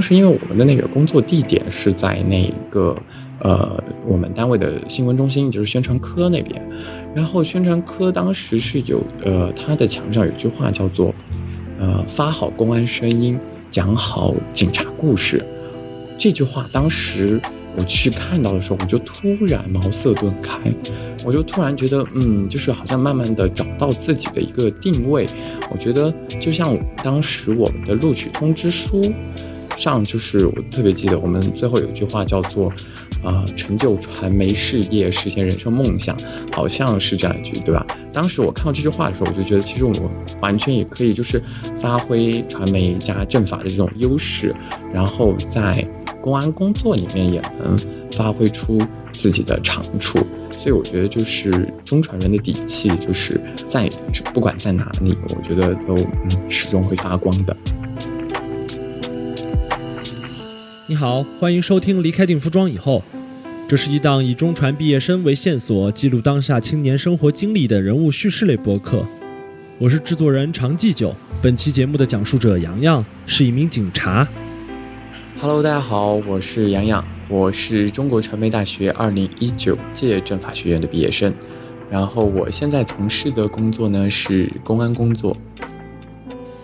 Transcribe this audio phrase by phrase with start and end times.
[0.00, 2.96] 当时因为我们的那个工作地点是在那个
[3.40, 6.58] 呃我们单位的新闻中心，就是宣传科那边。
[7.14, 11.14] 然后宣传科当时是有呃，它的墙上有句话叫做
[11.78, 13.38] 呃发好公安声音，
[13.70, 15.44] 讲好警察故事。
[16.18, 17.38] 这句话当时
[17.76, 20.58] 我去看到的时候，我就突然茅塞顿开，
[21.26, 25.26] 我就突然觉得嗯，就是好像慢慢的找到自己的一个定位。
[25.70, 29.02] 我觉得就像当时我们的录取通知书。
[29.80, 32.70] 上就是我特别记得，我们最后有一句话叫做，
[33.24, 36.14] 啊，成就传媒事业，实现人生梦想，
[36.52, 37.86] 好像是这样一句，对吧？
[38.12, 40.02] 当时我看到这句话的时候，我就觉得，其实我们
[40.42, 41.42] 完全也可以就是
[41.80, 44.54] 发挥传媒加政法的这种优势，
[44.92, 45.82] 然后在
[46.20, 47.74] 公安工作里面也能
[48.12, 48.78] 发挥出
[49.12, 50.18] 自己的长处。
[50.50, 53.88] 所以我觉得，就是中传人的底气，就是在
[54.34, 57.56] 不管在哪里，我觉得都嗯始终会发光的。
[60.90, 63.00] 你好，欢迎收听《离开定服装以后》，
[63.68, 69.06] 这是一档以中传毕业生为线索，记录当下青年生活经历的人物叙事类播客。
[69.78, 74.26] 我是制作人常继久，本期节目的讲述者洋洋是一名警察。
[75.38, 81.32] Hello，大家好，我是洋洋，我是中国传媒大学二零一九届政法学院的毕业生，
[81.88, 85.36] 然后我现在从事的工作呢是公安工作。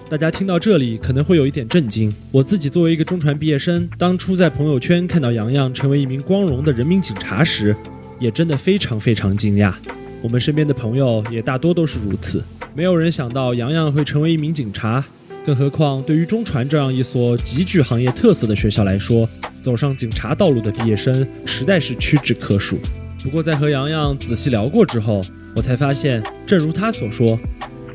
[0.09, 2.15] 大家听到这里可能会有一点震惊。
[2.31, 7.75] 我自己作为一个中传毕业生，当初在朋友圈看到洋洋成为一名光荣的人民警察时，
[8.21, 9.75] 也真的非常非常惊讶。
[10.23, 12.41] 我们身边的朋友也大多都是如此。
[12.73, 15.05] 没有人想到洋洋会成为一名警察，
[15.45, 19.29] 更何况对于中传这样一所极具行业特色的学校来说，
[19.61, 22.79] 走上警察道路的毕业生实在是屈指可数。
[23.25, 25.21] 不过在和洋洋仔细聊过之后，
[25.57, 27.37] 我才发现，正如他所说。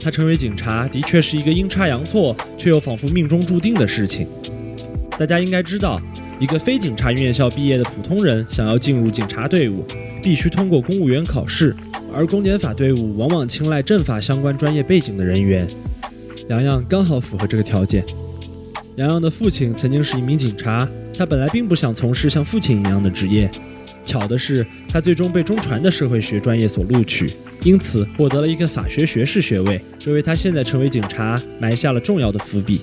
[0.04, 4.28] 他成为警察的确是一个阴差阳错，却又仿佛命中注定的事情。
[5.18, 6.02] 大家应该知道，
[6.40, 9.86] 一个非警察院校毕业的普通人想要进入警察队伍，
[10.24, 11.76] 必须通过公务员考试，
[12.14, 15.68] 而公检法队伍往往青睐政法相关专业背景的人员。
[16.50, 18.04] 洋洋刚好符合这个条件。
[18.96, 23.50] 洋洋的父亲曾经是一名警察，他本来并不想从事像父亲一样的职业。
[24.04, 27.30] 巧的是，他最终被中传的社会学专业所录取。
[27.64, 32.82] 因此获得了一个法学学士学位，这为他现在成为警察埋下了重要的伏笔。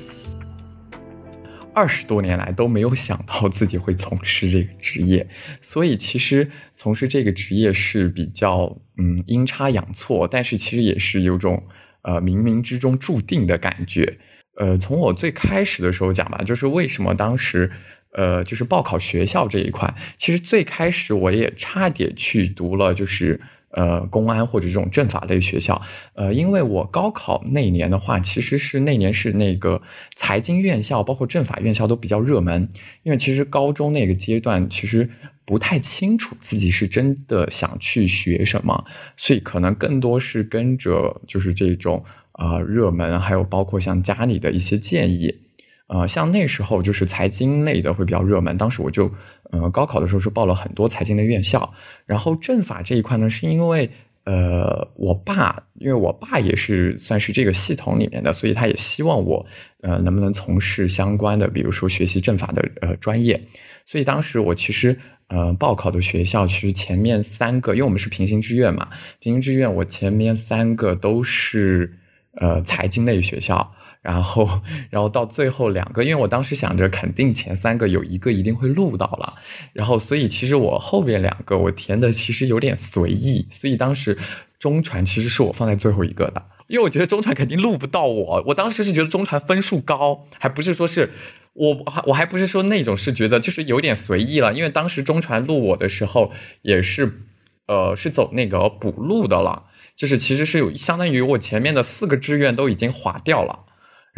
[1.75, 5.27] 二十多年来都没有想到自己会从事这个职业，
[5.61, 11.63] 所以其实从事这个职业是比较嗯阴差阳错，但是其实也是有种
[12.03, 14.19] 呃冥冥之中注定的感觉。
[14.57, 17.71] 呃，从我最开始的时候讲吧，就是为什么当时
[18.19, 23.41] 呃就是报考学校这一块，其实最开始我也差点去读了，就是。
[23.71, 25.81] 呃，公安或者这种政法类学校，
[26.15, 29.83] 呃，因为我高考那年的话，其实是那年是那个
[30.17, 32.67] 财经院校，包括政法院校都比较热门。
[33.03, 35.11] 因为其实高中那个阶段，其实
[35.45, 38.87] 不太清楚自己是真的想去学什么，
[39.19, 42.03] 所以可能更多是跟着就是这种
[42.33, 45.43] 啊热门，还有包括像家里的一些建议。
[45.89, 49.11] 呃，像那时候就是财经类的会比较热门，当时我就，
[49.51, 51.73] 呃，高考的时候是报了很多财经的院校，
[52.05, 53.89] 然后政法这一块呢，是因为，
[54.25, 59.45] 呃，我爸，因为我爸也是算是这个系统里面的，所以他也希望我，
[59.81, 63.43] 呃，能不能从事相关的，比如说学习政法的呃专业，
[63.87, 64.95] 所以当时我其实，
[65.29, 68.91] 呃，报考的学校其实前面三个，因为我们是平行志愿嘛，
[69.21, 71.91] 平行志愿我前面三个都是，
[72.33, 73.73] 呃，财经类学校。
[74.01, 74.61] 然后，
[74.91, 79.35] 然后到最后两个，因为我当时想着肯定前三个有一个一定会录到了，
[79.73, 84.17] 然后所以其实我后边两个我填的其实有点随意，所以当时
[84.59, 91.11] 中传其实是我放在最后一个的，因为我觉得中传肯定录不到我，我当时是觉得中传分数高，还不是说是
[91.55, 96.33] 我我还不是说那种是觉得就是有点随意了，因为当时中传录我的时候
[96.63, 97.21] 也是
[97.67, 99.65] 呃是走那个补录的了，
[99.97, 103.65] 就是其实是有相当于我前面的四个志愿都已经划掉了。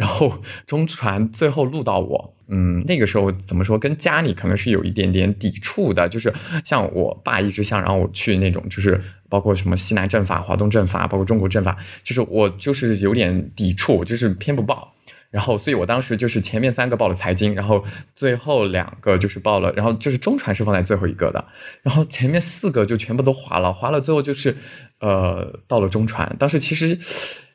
[0.01, 6.33] 然后中传最后录到我，嗯，那个时候怎么说，跟家里可能是有一点点抵触的，就是
[6.65, 8.99] 像我爸一直想让我去那种，就是
[9.29, 14.91] 包括什么西南政法、华东政法，包括中国政法，就是我就是有点抵触，就是偏不报。
[15.29, 21.45] 然后，所以我当时就是前面三个报了财经，然后最后两个就是报了，然后就是中传是放在最后一个的，
[21.83, 24.57] 然后前面四个就全部都划了，划了，最后就是
[24.99, 26.35] 呃到了中传。
[26.39, 26.97] 当时其实。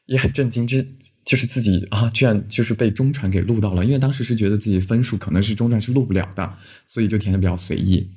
[0.07, 0.85] 也很震惊，这
[1.25, 3.85] 就是自己啊，居然就是被中传给录到了。
[3.85, 6.53] 因为当时是觉得自己分数可能是中传是录不了的，
[6.87, 8.09] 所以就填的比较随意。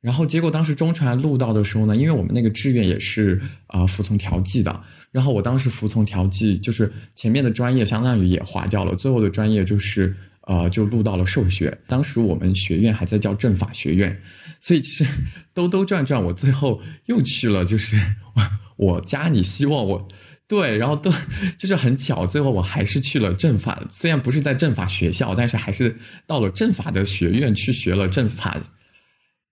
[0.00, 4.80] 然后结果当时中传录到的时候呢，因为我们那个志愿也是啊服从调剂的，
[5.10, 11.76] 然后我当时服从调剂，就是前面的专业相当于也划掉了，最后的专业就是呃，就录到了兽学。
[11.88, 14.16] 当时我们学院还在叫政法学院，
[14.60, 15.04] 所以其实
[15.52, 17.96] 兜兜转转，我最后又去了，就是
[18.36, 18.42] 我
[18.76, 20.06] 我家里希望我
[20.48, 21.12] 对，然后都
[21.58, 25.94] 就是很巧，最后我还是去了政法，虽然不是在政法学校，但是还是
[26.26, 28.58] 到了政法的学院去学了政法。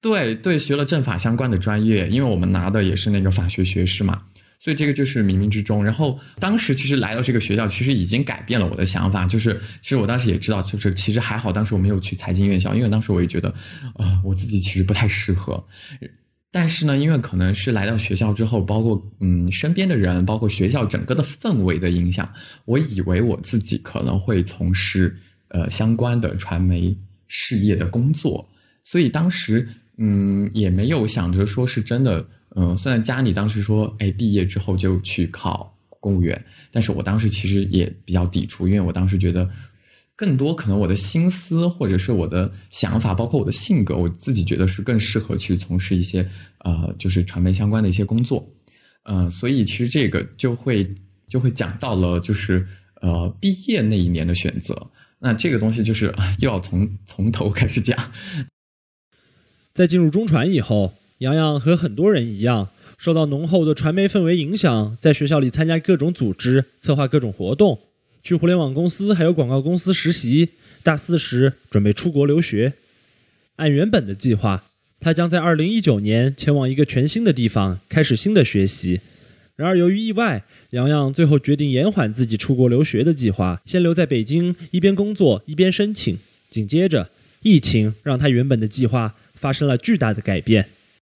[0.00, 4.22] 对对，学了政法相关的专业，因为我们拿的也是那个法学学士嘛。
[4.58, 5.84] 所以这个就是冥冥之中。
[5.84, 9.26] 然后当时其实来到这个学校，其实已经改变了我的想法。
[9.26, 13.50] 就是其实我当时也知道，就是其实还好，当时我没有去财经院校，因为当时我也觉得，
[13.96, 15.62] 啊，我自己其实不太适合。
[16.58, 22.32] 但是呢，因为可能是来到学校之后，包括嗯身边的人，包括学校整个的氛围的影响，
[22.64, 25.14] 我以为我自己可能会从事
[25.48, 28.42] 呃相关的传媒事业的工作。
[28.82, 29.68] 所以当时
[29.98, 32.26] 嗯也没有想着说是真的。
[32.54, 35.70] 嗯，虽然家里当时说，哎，毕业之后就去考
[36.00, 36.42] 公务员，
[36.72, 39.46] 但是我当时其实也比较抵触，因为我当时觉得，
[40.16, 46.26] 更多可能我的心思或者是我的想法，包括我的性格，我自己觉得是更适合去从事一些
[46.60, 48.44] 呃，就是传媒相关的一些工作，
[49.04, 50.88] 呃，所以其实这个就会
[51.28, 52.66] 就会讲到了，就是
[53.02, 54.74] 呃，毕业那一年的选择，
[55.18, 56.06] 那这个东西就是
[56.40, 57.96] 又要从从头开始讲，
[59.74, 60.94] 在进入中传以后。
[61.20, 62.68] 洋洋和很多人一样，
[62.98, 67.78] 受到浓厚的传媒氛围影响，在学校里参加各种组织，策划各种活动，
[68.26, 70.48] 去互联网公司还有广告公司实习。
[70.82, 72.72] 大四时准备出国留学，
[73.54, 74.64] 按原本的计划，
[74.98, 79.00] 他将在二零一九年前往一个全新的地方开始新的学习。
[79.54, 86.18] 然而由于意外，洋洋最后决定延缓自己出国留学的计划，先留在北京，一边工作一边申请。
[86.50, 87.10] 紧接着，
[87.42, 90.68] 疫情让他原本的计划发生了巨大的改变。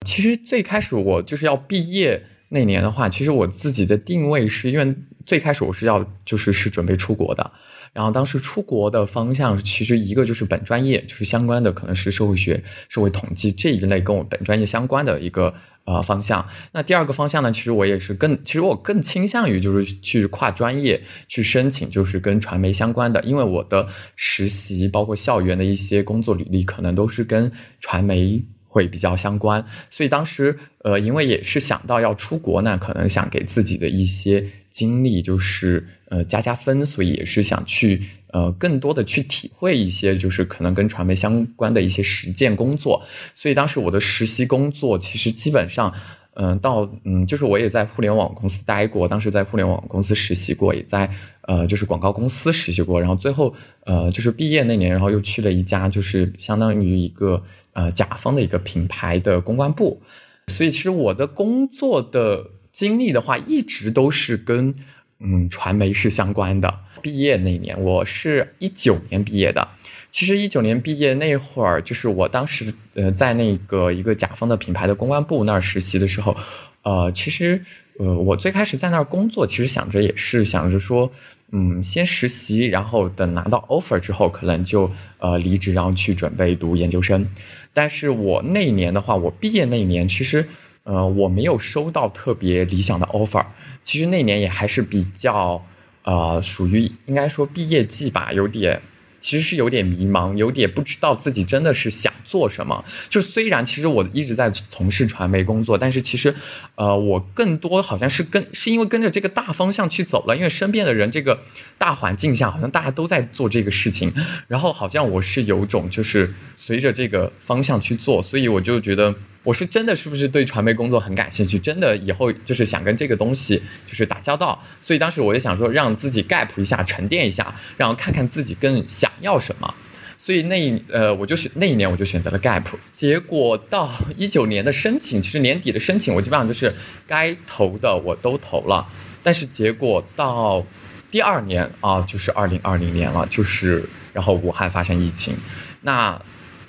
[0.05, 4.95] 其实最开始我就是要毕业那年的话，其实我自己的定位是因为
[5.31, 7.51] 最开始我是要就是是准备出国的，
[7.93, 15.53] 然后当时出国的方向其实一个就是本专业就是相关的可能是社会学、社会统计这一类跟我本专业相关的一个
[15.85, 16.45] 呃方向。
[16.73, 23.87] 那第二个方向呢，其实我也是更其实我更倾向于就是去跨专业去申请就是跟传媒相关的，因为我的
[24.17, 27.49] 实习包括校园的一些工作履历可能都是跟
[27.79, 28.43] 传媒。
[28.73, 43.03] 会比较相关，所以当时呃，因为也是想到要出国呢，可能想给自己的一些经历就是呃加加分，所以也是想去呃更多的去体会一些就是可能跟传媒相关的一些实践工作。
[43.35, 45.93] 所以当时我的实习工作其实基本上
[46.35, 51.09] 嗯到嗯就是我也在互联网公司待过，当时在互联网公司实习过，也在
[51.41, 53.53] 呃就是广告公司实习过，然后最后
[53.83, 57.43] 呃就是毕业那年，然后又去了一家就是相当于一个。
[57.73, 60.01] 呃，甲方的一个品牌的公关部，
[60.47, 64.73] 所以其实我的工作的经历的话，一直都是跟
[65.19, 66.73] 嗯传媒是相关的。
[67.01, 69.67] 毕业那年，我是一九年毕业的。
[70.11, 76.35] 其实一九年毕业那会儿，就是我当时呃在那个一个甲方的品牌的公关部那儿实习的时候，
[76.83, 77.63] 呃，其实
[77.99, 81.09] 呃我最开始在那儿工作，其实想着也是想着说。
[81.53, 87.27] 嗯，先实习，然后等拿到 offer 之后，可能就呃离职，然后去准备读研究生。
[87.73, 90.47] 但是我那一年的话，我毕业那一年，其实
[90.83, 93.45] 呃我没有收到特别理想的 offer。
[93.83, 95.63] 其实那年也还是比较
[96.03, 98.81] 呃属于应该说毕业季吧，有点。
[99.21, 102.83] 其实是有点迷茫，有点不知道自己真的是想做什么。
[103.07, 106.35] 就虽然其实我一直在从事传媒工作，但是其实，
[106.75, 111.39] 呃，我更多好像是跟是因为跟着这个大方向去走了，因为身边的人这个
[111.77, 114.11] 大环境下，好像大家都在做这个事情，
[114.49, 119.15] 然后好像我是有种就是随着这个方向去做，所以我就觉得。
[119.43, 121.57] 我是真的是不是对传媒工作很感兴趣？
[121.57, 129.73] 真的以后就是想跟这个东西就是打交道，所以当时我就想说让自己 gap 一下，沉淀一下，然后看看自己更想要什么。
[130.15, 132.63] 所以那一呃，我就选那一年我就选择了 gap。
[132.91, 136.71] 结果到一九年的申请，其实年底的申请我基本上就是
[137.07, 138.87] 该投的我都投了，
[139.23, 140.63] 但是结果到
[141.09, 143.83] 第二年啊，就是二零二零年了，就是
[144.13, 145.35] 然后武汉发生疫情，
[145.81, 146.21] 那。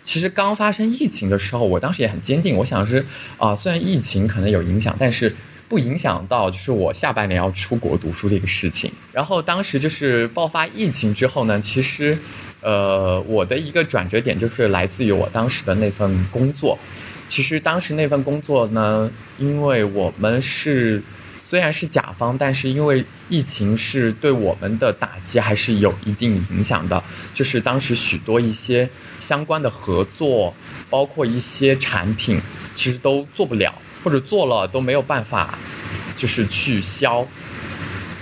[0.03, 3.05] 其实刚发生疫情的时候，我当时也很坚定，我想是
[3.39, 5.35] 啊，虽然疫情可能有影响，但是
[5.69, 8.91] 不影响到就是我下半年要出国读书这个事情。
[9.13, 12.19] 然后当时就是爆发疫情之后呢，其实，
[12.61, 16.79] 呃，我的一个转折点就是来自于我当时的那份工作。
[17.29, 21.03] 其实当时那份工作呢，因为我们是。
[21.53, 27.05] 虽然是甲方，但是因为疫情是对我们的打击还是有一定影响的。
[27.35, 28.89] 就是当时许多一些
[29.21, 30.55] 相关的合作，
[30.89, 32.41] 包括一些产品，
[32.75, 35.59] 其实都做不了，或者做了都没有办法，
[36.17, 37.29] 就是去销。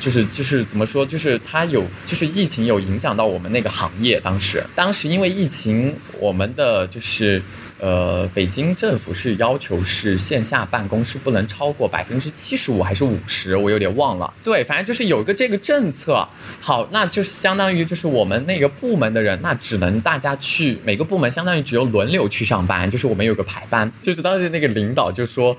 [0.00, 4.18] 就是就是怎么说，就是它有就是疫情有影响到我们那个行业。
[4.20, 7.40] 当时当时因为疫情，我们的就是
[7.78, 14.32] 呃，北京政府是要求是线下办公是不能超过百分之七十五还是五十，我有点忘了。
[14.42, 16.26] 对，反正就是有一个这个政策。
[16.60, 23.90] 好，那就是相当于就是我们那个部门的人，那只能大家去每个部门，相当于只有轮流去上班，就是我们有个排班。
[24.02, 25.56] 就是当时那个领导就说，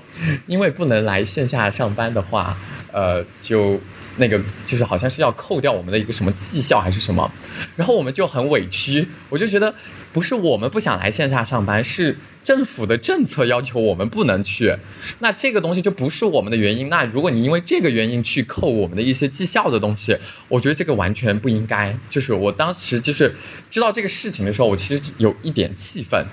[0.47, 2.57] 因为不能来线下上班的话，
[2.91, 3.79] 呃，就。
[4.17, 7.31] 那个就是好像是要扣掉我们的一个什么绩效还是什么，
[7.75, 9.73] 然后我们就很委屈，我就觉得
[10.11, 14.75] 不是我们不想来线下上班，是政府的政策要求我们不能去，
[15.19, 16.89] 那这个东西就不是我们的原因。
[16.89, 20.17] 那如果你因为这个原因去扣我们的一些绩效的东西，
[20.49, 21.95] 我觉得这个完全不应该。
[22.09, 23.33] 就是我当时就是
[23.69, 26.25] 知道这个事情的时候，我其实有一点气愤。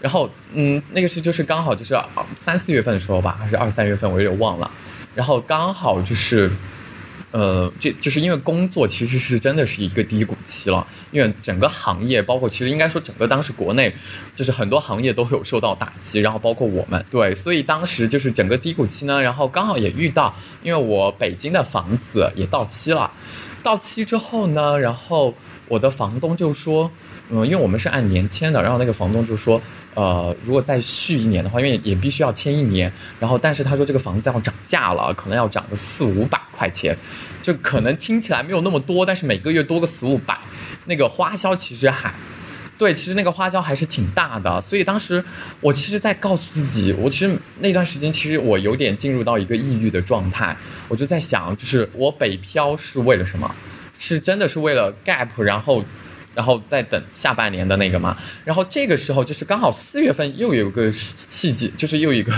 [0.00, 1.96] 然后嗯，那个是就是刚好就是
[2.36, 4.70] 三四月份的时候吧，还是二三月份，我有点忘了。
[5.14, 6.50] 然后刚好就是。
[7.34, 13.92] 呃，这就是因为工作其实是真的是一个低谷期了，因为整个行业，包括其实应该说整个当时国内，
[14.36, 23.10] 就是很多行业都有受到打击，然后包括我们，对，所以当时就是整个低谷期呢，然后刚好也遇到，因为我北京的房子也到期了，
[23.64, 25.34] 到期之后呢，然后
[25.66, 26.88] 我的房东就说，
[27.30, 29.60] 嗯，因为我们是按年签的，然后那个房东就说。
[29.94, 36.96] 呃，如果再续一年的话，因为也必须要签一年，然后但是他说这个房子要涨价了，可能要涨个四五百块钱，
[37.40, 40.36] 就可能听起来没有那么多，但是每个月多个四五百，
[40.86, 42.12] 那个花销其实还，
[42.76, 44.60] 对，其实那个花销还是挺大的。
[44.60, 45.24] 所以当时
[45.60, 50.56] 我其实在告诉自己，我其实那段时间其实我有点进入到一个抑郁的状态，
[50.88, 53.54] 我就在想，就是我北漂是为了什么？
[53.94, 55.84] 是真的是为了 gap，然后。
[56.34, 62.32] 然后再等下半年的那个嘛，然后这个时候就是刚好四月份又有个契机，就是又一个，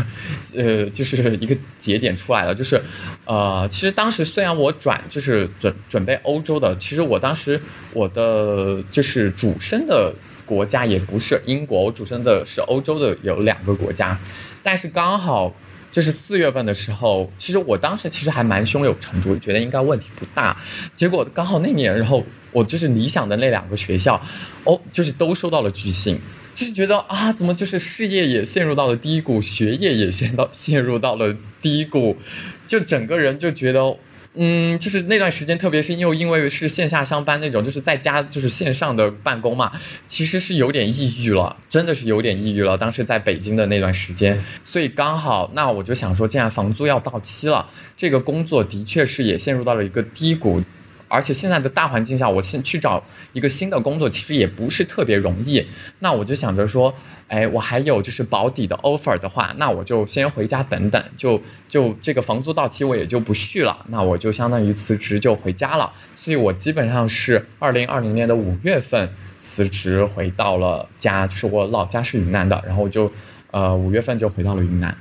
[0.55, 2.81] 呃，就是一个节点出来了，就是，
[3.25, 7.61] 呃，其实当时虽然我转就是准准备欧洲的，其实我当时
[7.93, 10.13] 我的就是主升的
[10.45, 14.19] 国家也不是英国，我主升的是欧洲的有两个国家，
[14.63, 15.55] 但是刚好。
[15.97, 20.55] 就是四月份的时候，其实我当时其实还蛮胸有成竹，觉得应该问题不大。
[20.95, 22.23] 结果刚好那年，然后
[22.53, 24.21] 我就是理想的那两个学校，
[24.65, 26.21] 哦，就是都收到了拒信，
[26.55, 32.19] 就是觉得啊，怎么就是事业也陷入到了低谷，学业也陷到陷入到了低谷，
[32.67, 33.97] 就整个人就觉得。
[34.37, 39.73] 嗯，就是那段时间，特别是又因为是线下上班那种，就是在家就是线上的办公嘛，
[40.07, 42.77] 其实是有点抑郁了，真的是有点抑郁了。
[42.77, 47.67] 当时在北京的那段时间，所以刚好，那我就想说，既然房租要到期了，
[47.97, 50.63] 这个工作的确是也陷入到了一个低谷。
[51.09, 55.65] 而且现在的大环境下，我先去找一个新的工作，其实也不是特别容易。
[56.01, 56.93] 那我就想着说，
[57.29, 65.93] 哎，我还有就是保底的 offer 的话，那我就先回家等等，就就这个房租到期我也就不续了，那我就相当于辞职就回家了。
[66.15, 69.09] 所以我基本上是二零二零年的五月份
[69.39, 73.13] 辞职回到了家，就是我老家是云南的，然后我就
[73.51, 74.97] 呃五月份就回到了云南。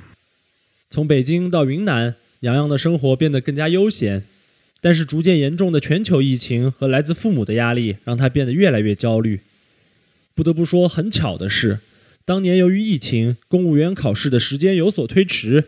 [0.88, 4.22] 从北京到云南，洋洋的生活变得更加悠闲。
[4.86, 9.40] 但是逐渐严重的全球疫情和来自父母的压力，让他变得越来越焦虑。
[10.32, 11.80] 不得不说，很巧的是，
[12.24, 15.64] 当年由于疫情，公务员考试的时间有所推迟，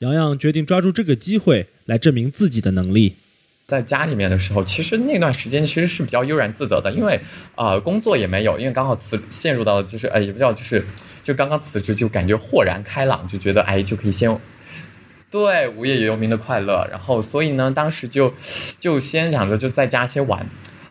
[0.00, 3.14] 洋洋决定抓住这个机会来证明自己的能力。
[3.68, 7.20] 在家里面的时候，其实那段时间其实是比较悠然自得的，因为
[7.54, 10.84] 啊，工作也没有，因为刚好辞陷入到就是哎，也不叫就是
[11.22, 14.36] 就刚刚辞职，就感觉豁然开朗，就觉得哎，就可以先。
[15.30, 16.88] 对，无业游民的快乐。
[16.90, 18.32] 然后，所以呢，当时就
[18.80, 20.46] 就先想着就在家先玩，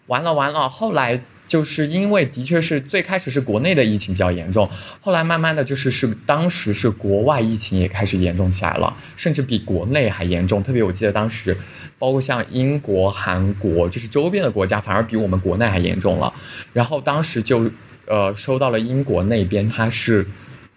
[0.06, 0.70] 完了完了。
[0.70, 4.70] 后来就是因为的确是最开始是国内的疫情比较严重，
[5.02, 10.62] 后来慢慢的就是是当时是国外疫情也开始严重起来了，甚至比国内还严重。
[10.62, 11.58] 特别我记得当时，
[11.98, 16.32] 包括像英国、韩国，就是周边的国家，反而比我们国内还严重了。
[16.74, 17.68] 然后当时就
[18.06, 20.24] 呃收到了英国那边，他是。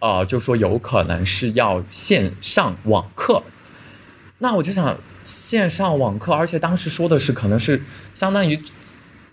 [0.01, 3.43] 呃，就说有可能是要线上网课，
[4.39, 7.83] 那我就想线上网课，而且当时说的是可能是
[8.15, 8.61] 相当于，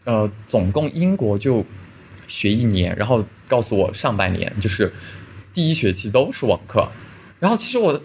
[0.03, 1.65] 呃，总共英国就
[2.27, 4.93] 学一年，然后告诉我上半年就是
[5.53, 6.89] 第一学期都是网课，
[7.39, 8.01] 然后其实我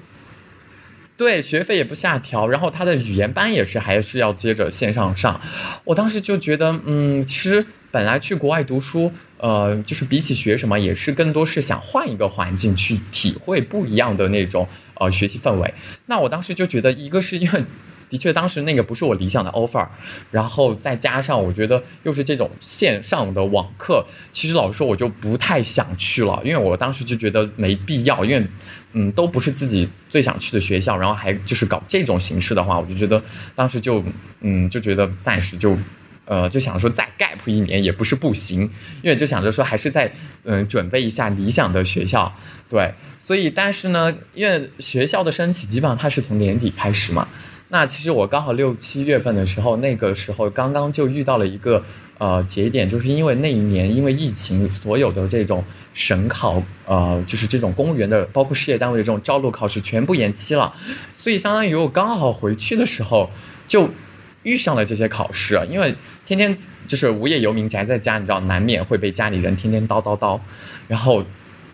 [1.16, 5.40] 对学费也不下调，然后他的语言班也是还是要接着线上上，
[5.84, 9.12] 我当时就觉得，嗯，其实本来去国外读书。
[9.42, 15.74] 呃，就是比起学什么，也是更多是想换一个环境去体会不一样的那种呃学习氛围。
[16.06, 17.64] 那我当时就觉得，一个是因为
[18.08, 19.84] 的确当时那个不是我理想的 offer，
[20.30, 28.46] 然后再加上我觉得又是这种线上的网课，其实老实说我就不太想去了，因为我当时就觉得没必要，因为
[28.92, 33.20] 嗯都不是自己最想去的学校，然后还就是搞这种形式的话，我就觉得
[33.56, 34.04] 当时就
[34.42, 35.76] 嗯就觉得暂时就。
[36.24, 38.60] 呃，就想说再 gap 一年也不是不行，
[39.02, 40.12] 因为就想着说还是在
[40.44, 42.32] 嗯准备一下理想的学校，
[42.68, 47.26] 对，所以但是呢，因为学校的申请基本上它是从年底开始嘛，
[47.68, 51.84] 那其实我刚好六七月份的时候，那个时候刚刚就遇到了一个
[52.18, 60.72] 呃节点，就是因为那一年因为疫情，所有的这种省考呃就是这种公务员的，包括事业单位的这种招录考试全部延期了，
[61.12, 63.28] 所以相当于我刚好回去的时候
[63.66, 63.90] 就。
[64.42, 65.94] 遇上了这些考试，因为
[66.26, 66.56] 天天
[66.86, 70.40] 就是无业游民宅在家，你知道难免会被家里人天天叨叨叨。
[70.88, 71.24] 然后，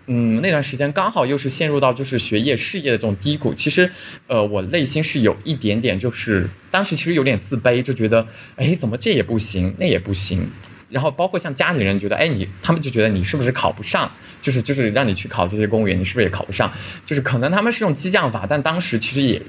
[0.06, 3.52] 嗯，那段时间刚好又是陷入到就是学业事业的这种低谷。
[3.54, 3.90] 其实，
[4.26, 10.48] 呃，我内心是有一点点，就是当时其实有点自卑，就觉得，哎，怎么这也不行，那也不行。
[10.90, 14.10] 然后包括像家里人觉得，哎，你他们就觉得你是不是考不上？
[14.40, 16.72] 就是就是让你去考这些公务员，你是不是也考不上？
[17.04, 19.42] 就是可能他们是用激将法，但当时其实也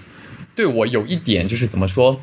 [0.55, 2.19] 对我有一点就是怎么说？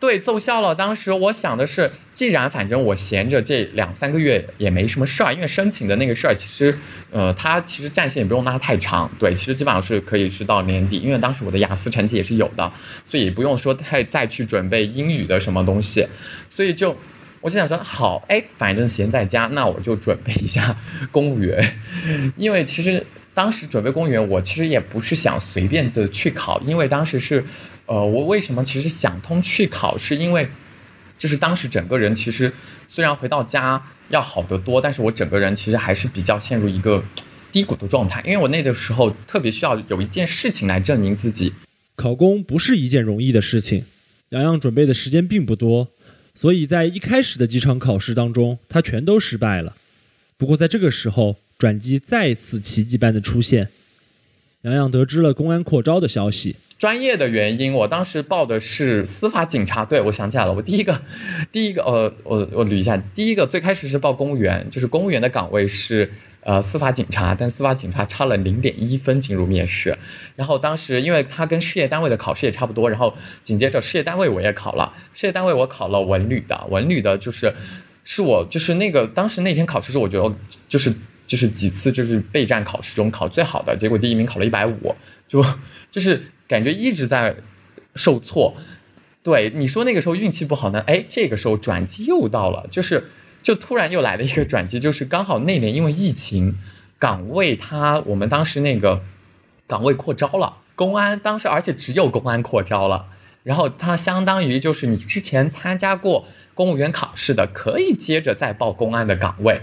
[0.00, 0.74] 对，奏效了。
[0.74, 6.74] 当时我想的是，既然反正我闲着这两三个月也没什么事儿，因为申请的那个事儿，其实，
[7.10, 9.10] 呃，它其实战线也不用拉太长。
[9.18, 12.72] 对，其实基本上是可以是到年底，因为当时我的雅思成绩也是有的，
[13.04, 16.06] 所以不用说太再去准备英语的什么东西。
[16.48, 16.96] 所以就，
[17.42, 20.74] 我就想说，好，哎，反正闲在家，那我就准备一下
[21.12, 21.76] 公务员。
[22.38, 23.04] 因为其实
[23.34, 27.44] 当时准备公务员，我其实也不是想随便的去考，因为当时是。
[27.90, 29.98] 呃，我为什么其实想通去考？
[29.98, 30.48] 是因为，
[31.18, 32.52] 就是当时整个人其实
[32.86, 37.02] 虽然回到家要好得多，但是我整个人其实还是比较陷入一个
[37.50, 38.22] 低谷的状态。
[38.24, 41.52] 因为我那个时候特别需要有一件事情来证明自己。
[41.96, 43.84] 考公不是一件容易的事情，
[44.28, 45.88] 洋洋准备的时间并不多，
[46.32, 49.74] 所以在一开始的几场考试当中，他全都失败了。
[50.38, 53.68] 不过在这个时候，转机再次奇迹般的出现，
[54.62, 56.56] 洋洋得知了公安扩招的消息。
[56.76, 59.84] 专业的原因，我当时报的是司法警察。
[59.84, 61.00] 对，我想起来了，我第一个，
[61.50, 66.10] 第一个，呃，我我捋一下，第一个最开始是报公务员，就是公务员的岗位是
[66.42, 69.96] 呃司法警察，但司法警察差了零点一分进入面试。
[70.36, 77.54] 然后当时因为他跟事业单位的考试也差不多，然后紧接着事业单位我也考了，事业单位我考了文旅的，文旅的就是
[78.04, 80.34] 是我就是那个当时那天考试是我觉得
[80.68, 80.92] 就是
[81.30, 84.94] 就是几次就是备战考试中考最好的，结果第一名考了一百五，
[85.28, 85.44] 就
[85.90, 86.22] 就是。
[86.50, 87.36] 感觉一直在
[87.94, 88.56] 受挫，
[89.22, 90.82] 对你说那个时候运气不好呢？
[90.88, 93.08] 哎，这个时候转机又到了，就是
[93.40, 96.58] 就突然又来了一个转机，就是刚好那年因为疫情，
[96.98, 99.04] 岗位他我们当时那个
[99.68, 103.06] 岗位扩招了，公安当时而且只有公安扩招了，
[103.44, 109.62] 然后它相当于就是你之前参加过公务员考试的，可以接着再报公安的岗位，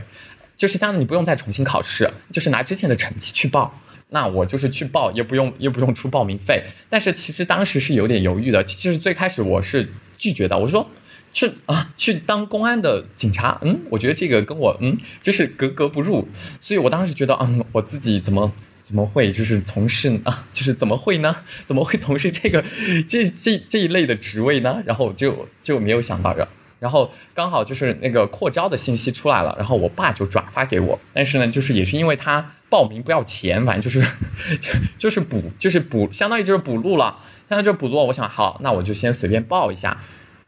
[0.57, 3.79] 就是相当于你不用再重新考试，就是拿之前的成绩去报。
[4.09, 6.63] 那我就是去报，也不用也不用出报名费。
[6.89, 10.57] 但是其实当时是有点犹豫的，就是最开始我是拒绝的。
[10.57, 10.89] 我说
[11.33, 16.27] 去啊，去当公安的警察，嗯，我觉得这个跟我嗯就是格格不入。
[16.59, 21.35] 所以我当时觉得，嗯，我自己怎么怎么会就是从事啊，就是怎么会呢？
[21.65, 22.63] 怎么会从事这个
[23.09, 24.81] 这这这一类的职位呢？
[24.85, 26.47] 然后就就没有想到这。
[26.79, 30.99] 然后刚好就是那个扩招的信息出来了，然后我爸就转发给我。
[31.13, 34.05] 但是呢，就是也是因为他报名不要钱，反正就是
[34.97, 37.17] 就是补就是补，相当于就是补录了。
[37.49, 39.97] 现在就补录，我想好，那我就先随便报一下。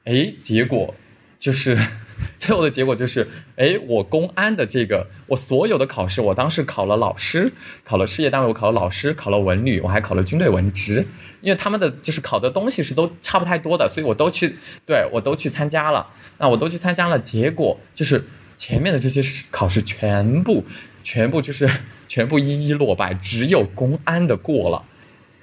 [0.05, 0.93] 哎，结果
[1.39, 1.77] 就是。
[2.37, 7.49] 最后的结果就是，哎，我公安的这个，我所有的考试，我当时考了老师，
[7.85, 11.07] 考了事业单位，我考了老师，考了文旅，我还考了军队文职，
[11.41, 16.07] 因为他们的就是考的东西是都差不太多的，所以我都去，对我都去参加了。
[16.37, 18.25] 那我都去参加了，结果就是
[18.55, 19.21] 前面的这些
[19.51, 20.65] 考试全部，
[21.03, 21.69] 全部就是
[22.07, 24.85] 全部一一落败，只有公安的过了。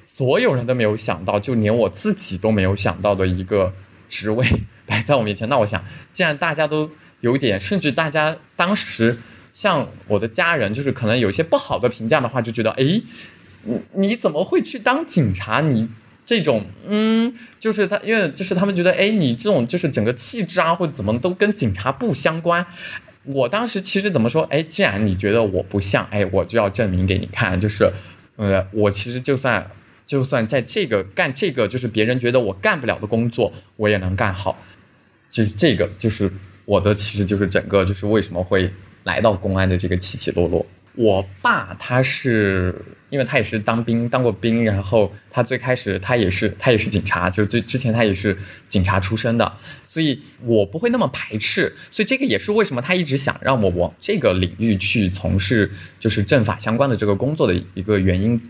[0.04, 3.74] 所有人都没有想到，就连我自己都没有想到的一个
[4.08, 4.46] 职位。
[4.86, 9.18] 摆在我面前，那我想，既然大家都有点，甚至大家当时
[9.52, 13.02] 像我的家人，就是可能有些不好的评价的话，就觉得，哎，
[13.94, 15.60] 你怎么会去当警察？
[15.60, 15.88] 你
[16.24, 22.66] 这种，嗯，就是他，因为就是他们觉得，哎，你这种就是整个气质啊，或者怎么都跟警察不相关。
[23.24, 24.42] 我当时其实怎么说？
[24.44, 27.90] 哎，既然你觉得我不像，哎，我就要证明给你看，就是，
[28.36, 29.68] 呃，我其实就算
[30.04, 34.56] 就算在这个干这个就是别人觉得我干不了的工作，我也能干好。
[35.28, 36.30] 就这个，就是
[36.64, 38.70] 我的，其实就是整个，就是为什么会
[39.02, 40.64] 来到公安的这个起起落落。
[40.94, 42.74] 我爸他是
[43.08, 49.52] 因为他也是当兵当过兵，然后他最开始他也是他也是警察，就是最之前他也是警察出身的，
[49.84, 58.40] 所以我不会那么排斥，所以这个也是为什么他一直想让我往这个领域去从事就是政法相关的这个工作的一个原因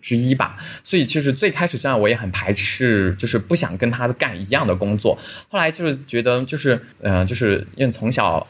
[0.00, 0.56] 之一吧。
[0.82, 8.46] 所以就是最开始虽然我也很排斥，就是不想跟他干一样的工作，后来就是觉得就是嗯、呃就是因为从小。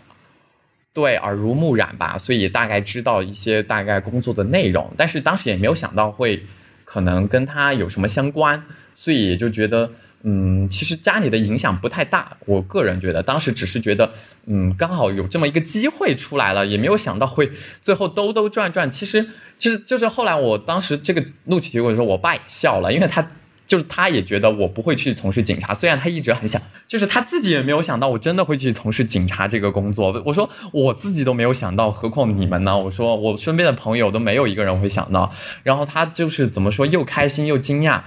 [0.95, 6.41] 对，耳濡目染吧，所以大概知道一些大概工作的内容，但是当时也没有想到会
[6.85, 8.63] 可能跟他有什么相关，
[8.95, 9.91] 所以也就觉得，
[10.23, 12.37] 嗯，其实家里的影响不太大。
[12.47, 14.13] 我个人觉得，当时只是觉得，
[14.47, 17.51] 嗯，刚好有这么一个机会出来了，也没有想到会
[17.83, 18.89] 最后兜兜转转。
[18.89, 23.29] 其实，其实就是后来我当时这个录取结果的时候，我爸也笑了，因为他。
[23.67, 30.23] 就是他也觉得我不会去从事警察，虽然他一直很想，就是他自己也没有想到我真的会去从事警察这个工作。
[30.27, 32.77] 我说我自己都没有想到，何况你们呢？
[32.77, 35.33] 我说我身边的朋友都没有一个人会想到。
[35.63, 38.03] 然后他就是怎么说，又开心又惊讶。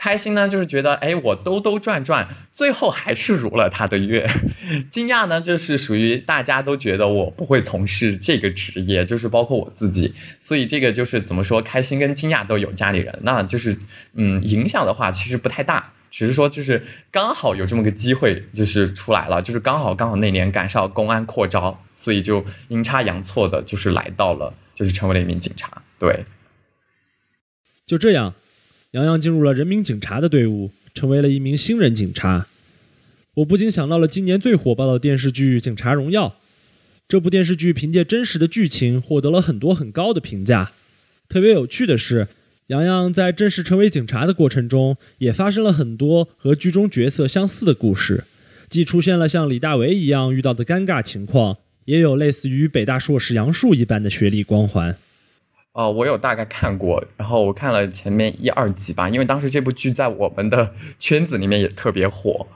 [0.00, 4.30] 开心呢，就是觉得哎，我兜兜转转，最后还是如了他的愿。
[4.88, 10.14] 惊讶呢，就是属于大家都觉得我不会从事这个职业，就是包括我自己。
[10.38, 13.76] 所以这个就是怎么说，开心跟惊讶都有家里人，那就是
[14.14, 16.80] 嗯，影响的话其实不太大，只是说就是
[17.10, 25.82] 刚好有这么个机会就是出来了，就是刚好刚好那年赶上公安扩招，所以就阴差阳错的，就是来到了，就是成为了一名警察。
[25.98, 26.24] 对，
[27.84, 28.34] 就这样，
[28.92, 32.46] 杨洋进入了人民警察的队伍，成为了一名新人警察。
[33.34, 36.28] 我不禁想到了今年最火爆的电视剧《警察荣耀》。
[37.06, 40.72] 这部电视剧凭借真实的剧情获得了很多很高的评价。
[41.28, 42.28] 特别有趣的是，
[42.68, 48.24] 杨洋在正式成为警察的过程中，也发生了很多和剧中角色相似的故事，
[48.70, 54.96] 既出现了像李大为一样遇到的尴尬情况，也有类似于北大硕士杨树一般的学历光环。
[55.78, 62.48] 哦，我有大概看过，然后我看了前面一二集吧，因为当时这部剧在我们的 圈子里面也特别火。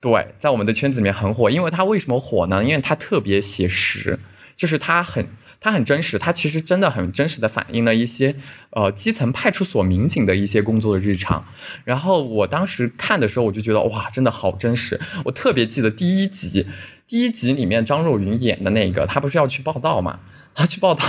[0.00, 2.62] 对，在我们的圈子里面很火，因为它为什么火呢？
[2.62, 4.20] 因为它特别写实，
[4.56, 5.26] 就是它很
[5.58, 8.36] 它很真实，它其实真的很真实的反映了一些
[8.70, 11.44] 呃基层派出所民警的一些工作的日常。
[11.82, 15.00] 然后我当时看的时候，我就觉得哇，真的好真实。
[15.24, 16.64] 我特别记得第一集，
[17.08, 20.20] 第一集里面张若昀演的那个，他不是要去报道吗？
[20.56, 21.04] 他去报道，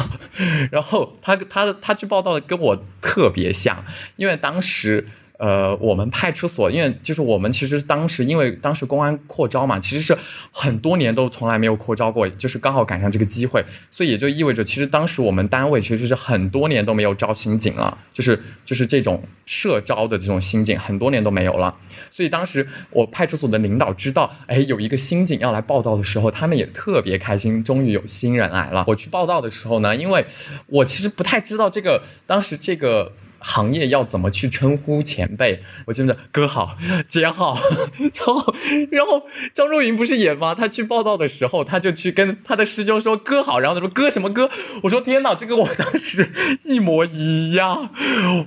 [0.71, 3.83] 然后他他他去报道的跟我特别像，
[4.17, 5.07] 因为当时
[5.38, 10.17] 呃我们派出所，因为就是我们其实当时因为当时公安扩招嘛，其实是
[10.52, 21.76] 很多年都从来没有扩招过，就是刚好赶上这个机会，所以也就意味着其实当时我们单位其实是很多年都没有招新警了，就是就是这种社招的这种新警很多年都没有了，
[22.10, 28.84] 所以当时我派出所的领导知道，哎有一个新警要来报道的时候，他们也特别开心，终于有新人来了。
[28.88, 30.26] 我去报道的时候呢，因为
[30.65, 33.13] 我其实不太知道这个当时这个。
[33.39, 35.63] 行业要怎么去称呼前辈？
[35.86, 37.60] 我真的哥好，姐好，
[38.15, 38.56] 然后
[38.91, 39.23] 然后
[39.54, 40.56] 张若昀不是也吗？
[40.56, 44.50] 他去报道的时候，他就去跟他的师兄说哥好，然后他说哥什么哥？
[44.84, 46.30] 我说天哪，这个我当时
[46.63, 47.89] 一模一样。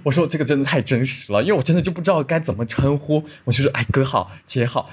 [0.05, 3.25] 我说这个真的太真实了，因为我真的就不知道该怎么称呼。
[3.45, 4.91] 我就说哎哥好，姐好。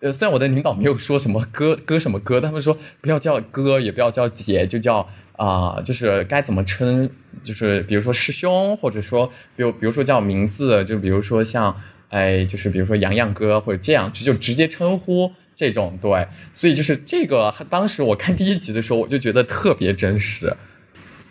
[0.00, 7.08] 呃，虽然我的领导没有说什么哥哥什么哥，他们说不要叫哥，也不要叫姐，就叫啊、就是该怎么称，
[7.42, 11.74] 就是比如说师兄，或者说比如比如说叫名字，就比如说像
[12.08, 20.54] 哎，就是比如说洋洋哥或者这样，就就直接称呼这种对，所以就是这个，当时我看第一集的时候，我就觉得特别真实。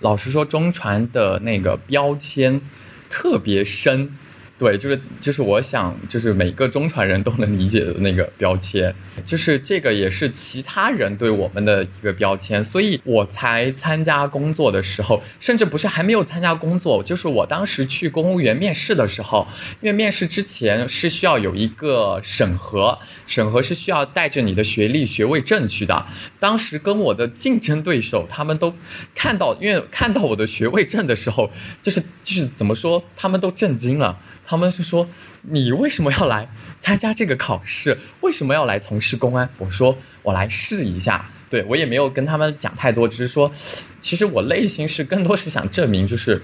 [0.02, 2.62] 老实说，中传的那个标签
[3.10, 4.16] 特别深。
[4.60, 8.94] 对，就是就是我想，就是每个中传人都能理解的那个标签，
[9.26, 19.48] 就是这个也是其他人对我们的一个标签，所以我才参加工作的时候，甚至不是还没有参加工作，就是我当时去公务员面试的时候，
[19.80, 26.06] 因为面试之前是需要有一个审核，审核是需要带着你的学历、学位证去的。
[26.38, 28.76] 当时跟我的竞争对手，他们都
[29.16, 31.50] 看到，因为看到我的学位证的时候，
[31.82, 34.20] 就是就是怎么说，他们都震惊了。
[34.50, 35.08] 他们是说
[35.44, 38.00] 你为什么要来参加这个考试？
[38.22, 39.48] 为什么要来从事公安？
[39.60, 41.30] 我说我来试一下。
[41.52, 43.52] 对我也没有跟他们讲太多，只是说，
[44.00, 46.42] 其实我内心是更多是想证明，就是，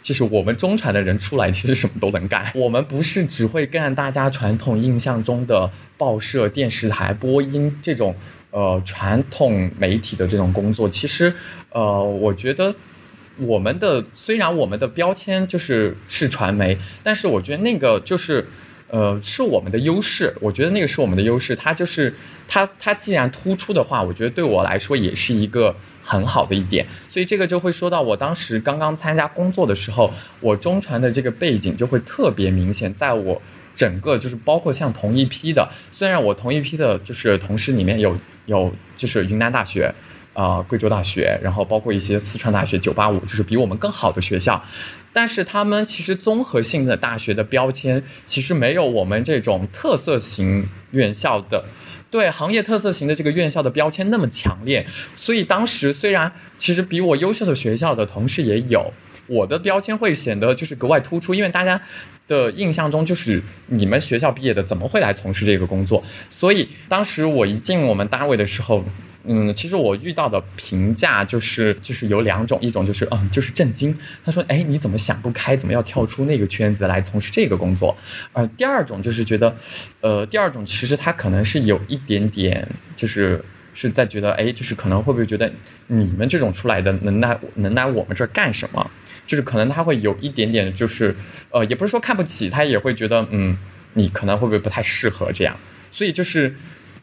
[0.00, 2.52] 就是我们中传的人出来其实什么都能干。
[2.54, 8.14] 我们不是只会干大家传统印象中的报社、电视台、播音这种
[8.52, 10.88] 呃传统媒体的这种工作。
[10.88, 11.34] 其实，
[11.70, 12.72] 呃，我觉得。
[13.38, 18.46] 我们的虽然我们的标签就是是传媒，但是我觉得那个就是
[18.88, 20.34] 呃，是我们的优势。
[20.40, 22.14] 我觉得那个是我们的优势，它就是
[22.46, 26.86] 它它既然突出的话，我觉得对我来说也是一个很好的一点。
[27.08, 33.40] 所以这个就会说到我当时刚刚参加工作的时候，我中传的这个背景就会特别明显，在我
[33.74, 39.94] 整个就是包括像同一批的，虽然我同一批的就是同事里面有有就是云南大学。
[40.34, 44.62] 啊，贵州大学，然后包括一些四川大学、九八五，就是比我们更好的学校，
[45.12, 51.64] 但是他们其实综合性的大学的标签，其实没有我们这种特色型院校的，
[52.08, 54.86] 对行业特色型的这个院校的标签那么强烈。
[55.16, 58.92] 所以当时虽然其实比我优秀的学校的同事也有，
[59.26, 61.80] 我的标签会显得就是格外突出，因为大家
[62.28, 66.00] 的印象中就是你们学校毕业的怎么会来从事这个工作？
[66.30, 68.84] 所以当时我一进我们单位的时候。
[69.24, 73.94] 嗯，其实我遇到的评价就是就是有两种，一种就是嗯，就是震惊。
[74.24, 77.94] 他说，哎，你怎么想不开，怎么要跳出那个圈子来从事这个工作？
[78.32, 79.54] 呃，第二种就是觉得，
[80.00, 85.52] 呃，第二种其实他可能是有一点点，就是是在觉得，哎，就是可能会不会觉得
[85.88, 88.90] 你们这种出来的能来能来我们这儿干什么？
[89.26, 91.14] 就是可能他会有一点点，就是
[91.50, 93.58] 呃，也不是说看不起，他也会觉得，嗯，
[93.92, 95.54] 你可能会不会不太适合这样？
[95.90, 96.54] 所以就是。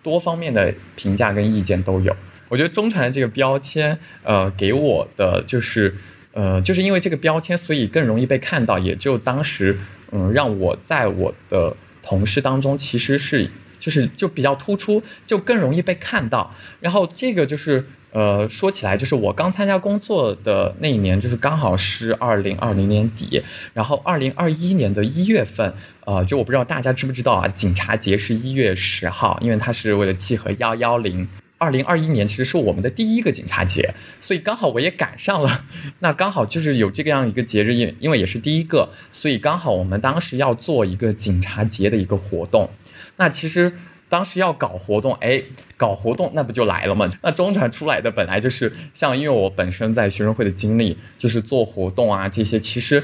[0.06, 2.16] 多方面的评价跟意见都有，
[2.48, 5.96] 我觉得中传这个标签，呃，给我的就是，
[6.34, 9.76] 呃，就是因为这个标签，所以更容易被看到，也就当时，
[10.12, 16.54] 嗯，让我在我的同事当中，其实是就是就比较突出，就更容易被看到。
[16.80, 25.74] 然后这个就是，呃，说起来就是我刚参加工作的那一年，就是刚好是二零二零年底，然后二零二一年的一月份。
[26.06, 27.48] 呃，就我不知道大家知不知道啊？
[27.50, 31.28] 警察节是一月十号，因为它是为了契合幺幺零。
[31.58, 35.66] 二零二一年其实是我们的第一个警察节，所以刚好我也赶上了。
[36.00, 42.70] 那刚好就是有这个样一个节日，因因为也是第一个，所以刚好我们当时要做一个警察节的一个活动。
[43.18, 43.74] 那其实
[44.16, 45.44] 当时要搞活动，哎，
[45.76, 47.06] 搞活动那不就来了嘛？
[47.22, 53.04] 那中传出来的本来就是像，因为我本身在学生会的经历，就是做活动啊这些，其实。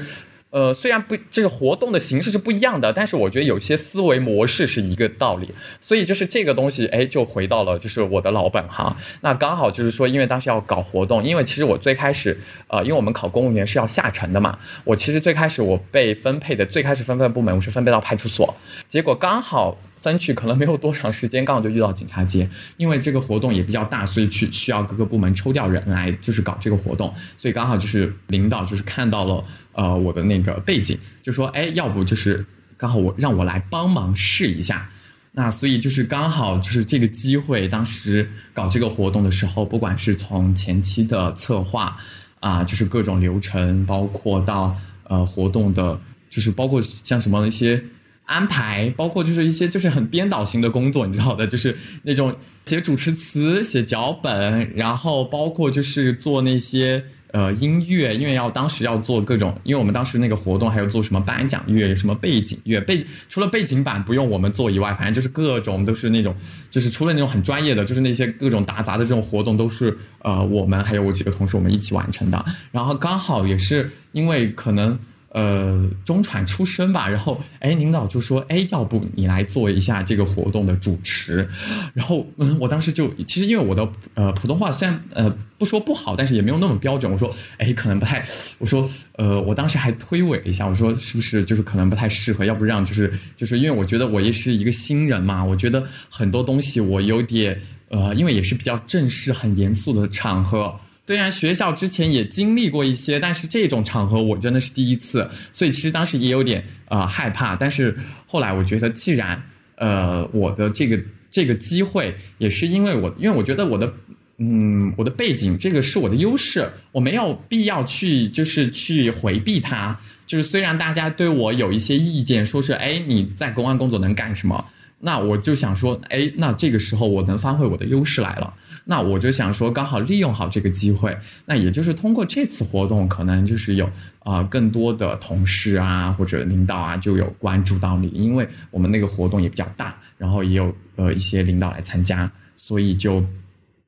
[0.52, 5.48] 呃，虽然不，就是活动的形式是不一样的，但是我觉得有些思维模式是一个道理，
[5.80, 8.94] 所以就是这个东西，哎，就回到了就是我的老本行。
[9.22, 12.38] 那刚好就是说，因为当时要搞活动，因为其实我最开始，
[12.68, 18.54] 呃，因为我们考公务员是要下沉的嘛，我其实最开始我被分配的最开始分配部门，我是分配到派出所，
[18.86, 19.78] 结果刚好。
[20.02, 32.44] 分去可能没有多长时间，刚好就遇到警察节，因为这个活动也比较大，所以去需要各个部门抽调人来，就是搞这个活动，所以刚好就是领导就是看到了呃我的那个背景，就说哎，要不就是
[32.76, 34.90] 刚好我让我来帮忙试一下，
[35.32, 41.96] 那所以就是刚好就是这个机会，当时搞这个活动的时候，不管是从前期的策划
[42.40, 45.98] 啊，就是各种流程，包括到呃活动的，
[46.30, 47.82] 就是包括像什么一些。
[48.24, 66.34] 安排包括就是一些就是很编导型的工作，你知道的，就是那种写主持词、写脚本，然后包括就是做那些呃音乐，因为要当时要做各种，因为我们当时那个活动还有做什么颁奖乐、什么背景乐，背除了背景板不用我们做以外，反正就是各种都是那种，
[66.70, 74.98] 就是除了那种很专业的，就是那些各种打杂的这种活动都是呃我们还有我几个同事我们一起完成的，然后刚好也是因为可能。
[75.32, 81.48] 呃，中传出身吧，然后哎，领导就说，哎，要不你来做一下这个活动的主持，
[81.94, 88.22] 然后嗯，我当时就其实因为我的呃普通话虽然呃不说不好，但是也没有那么标准，我说哎，可能不太，
[88.58, 100.78] 我说呃，我当时还推诿了一下，我说是不是就是可能不太适合，要不让就是就是因为我觉得我也是一个新人嘛，我觉得很多东西我有点呃，因为也是比较正式、很严肃的场合。
[101.04, 107.56] 虽然学校之前也经历过一些，但是这种场合我真的是第一次，所以其实当时也有点呃害怕。
[107.56, 109.42] 但是后来我觉得，既然
[109.76, 113.92] 呃我的这个这个机会也是因为我，因为我觉得我的
[114.38, 119.98] 嗯我的背景这个是我的优势，我没有必要去就是去回避它。
[120.24, 124.64] 就是虽然大家对我有一些意见，说是哎你在公安工作能干什么？
[125.04, 128.54] 那我就想说，哎，那这个时候我能发挥我的优势来了。
[128.84, 131.16] 那我就想说，刚好利用好这个机会，
[131.46, 133.88] 那也就是通过这次活动，可能就是有
[134.20, 143.24] 啊更多的同事啊或者领导啊就有关注到你，因为我们那个活动也比较大，然后也有呃一些领导来参加，所以就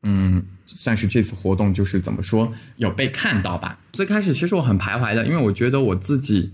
[0.03, 3.79] 嗯算是这次活动就是怎么说有被看到吧。
[3.93, 6.53] 最开始其实我很徘徊的，因为我觉得我自己。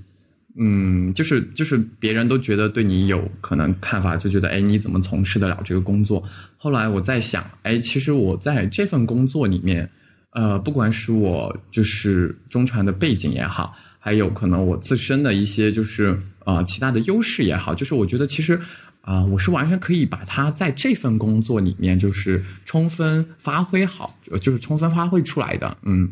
[0.58, 6.22] 嗯，就是就是别人都觉得对你有可能看法，就觉得哎，你怎么从事得了这个工作？
[6.56, 9.88] 后来我在想，哎，其实我在这份工作里面，
[10.30, 18.60] 呃，不管是我就是中传的背景也好，还有可能我自身的一些就是呃其他的优势也好，就是我觉得其实
[19.02, 25.76] 啊、我是完全可以把它在这份工作里面就是充分发挥好，就是充分发挥出来的。
[25.82, 26.10] 嗯。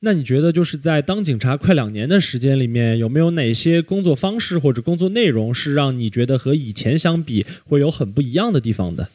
[0.00, 9.08] 那你觉得就是在当警察快两年的时间里面，有没有哪些工作方式或者工作内容是让你觉得和以前相比会有很不一样的地方的？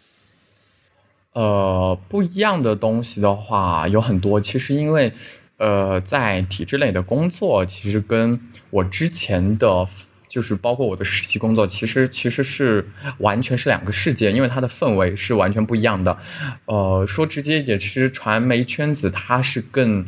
[1.32, 4.42] 呃，不一样的东西的话有很多。
[4.42, 5.14] 其实因为，
[5.56, 8.38] 呃，在体制内的工作，其实跟
[8.70, 9.88] 我之前的，
[10.28, 12.86] 就是包括我的实习工作，其实其实是
[13.20, 16.18] 完全是两个世界，因为它的氛围是完全不一样的。
[16.66, 20.06] 呃，说直接一点，其实传媒圈子它是更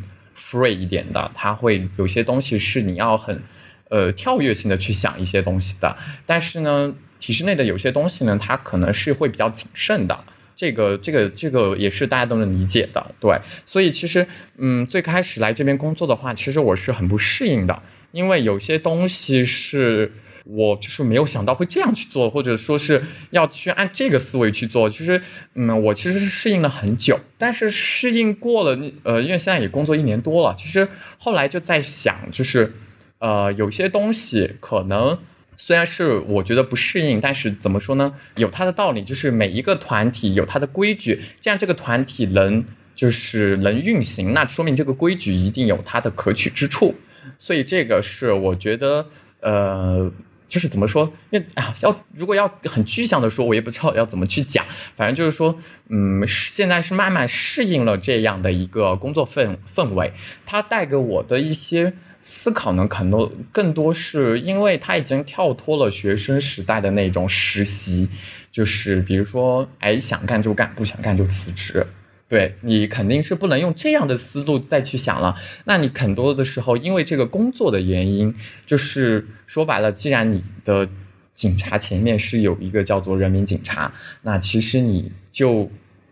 [0.50, 3.42] free 一点的，它会有些东西是你要很
[3.88, 10.24] 呃跳跃性的去想一些东西的，但是呢，体制内的有些东西呢，它可能是会比较谨慎的。
[10.54, 17.82] 这个这个这个也是大家都能理解的，对，所以其实，嗯，最开始来这边工作的话，其实我是很不适应的，
[18.12, 20.10] 因为有些东西是
[20.48, 24.88] 我就是没有想到会这样去做，或者说是要去按这个思维去做。
[24.88, 25.20] 其实，
[25.54, 32.72] 嗯，我其实是适应了很久，但是适应过了，呃，因为现在也工作一年多了，其实后来就在想，就是，
[33.18, 35.18] 呃，有些东西可能。
[35.58, 38.12] 虽然是我觉得不适应，但是怎么说呢？
[38.34, 42.62] 有它的道理，就是每一个团体有它的规矩，这样这个团体能
[42.94, 46.94] 就是能运行，那说明这个规矩一定有它的可取之处。
[47.38, 49.06] 所以这个是我觉得，
[49.40, 50.12] 呃，
[50.48, 51.12] 就是怎么说？
[51.30, 54.64] 因为啊，要如果要很具象的说，我也不知道要怎么去讲。
[54.94, 60.12] 反正就是说，嗯，现在是慢慢适应了这样的一个工作氛氛围，
[60.44, 61.92] 它带给我的一些。
[62.18, 68.08] 思考呢，可能更多是因为他已经跳脱了学生时代的那种实习，
[68.50, 71.86] 就是比如说，哎，想干就干，不想干就辞职。
[72.28, 75.34] 对你肯定是不能用这样的思路再去想了。
[75.64, 78.34] 那你很多的时候，因为这个工作的原因，
[78.66, 80.88] 就是说白了，既然你的
[81.32, 85.70] 警察前面是有一个叫做人民警察，那其实你就。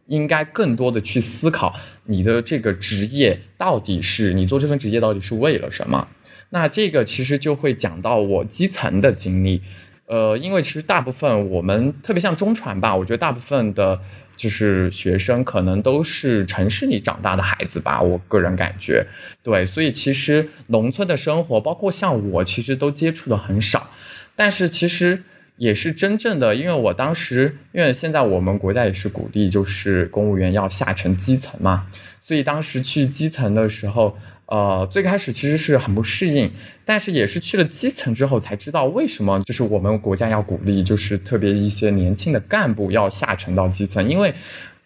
[0.08, 1.74] 应该更多的去思考
[2.04, 6.06] 你的这个职业到底是你做这份职业到底是为了什么？
[6.50, 9.62] 那这个其实就会讲到我基层的经历，
[10.04, 13.98] 呃，因为其实大部分我们特别像中传吧，我觉得大部分的
[14.36, 19.06] 就是学生可能都是城市里长大的孩子吧，我个人感觉，
[19.42, 23.90] 对，所以其实农村的生活，包括像我，其实都接触的很少，
[24.34, 25.22] 但是其实。
[25.56, 31.86] 也是真正的，因为我当时，因为现在我们国家也是鼓励，就是公务员要下沉基层嘛，
[32.18, 36.50] 所以当时去基层的时候，呃，最开始其实是很不适应，
[36.84, 44.34] 但是也是去了基层之后才知道为什么，就是我们国家要鼓励，就是特别一些年轻的干部要下沉到基层，因为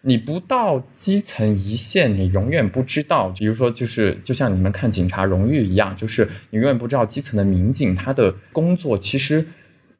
[0.01, 9.45] 你不到基层一线，你永远不知道，比如说就是就像你们看警察荣誉一样，就是你永远不知道基层的民警他的工作其实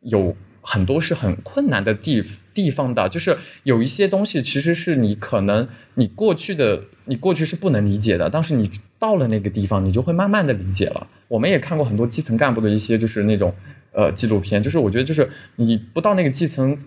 [0.01, 0.35] 有。
[0.61, 11.07] 很多是很困难的地地方的，就是有一些东西，其实是你可能你过去的你过去是不能理解的，但是你到了那个地方，你就会慢慢的理解了。
[11.27, 13.53] 我们也看过很多基层干部的一些就是那种
[13.91, 16.77] 呃纪录片，就是我觉得就是你不到那个基层。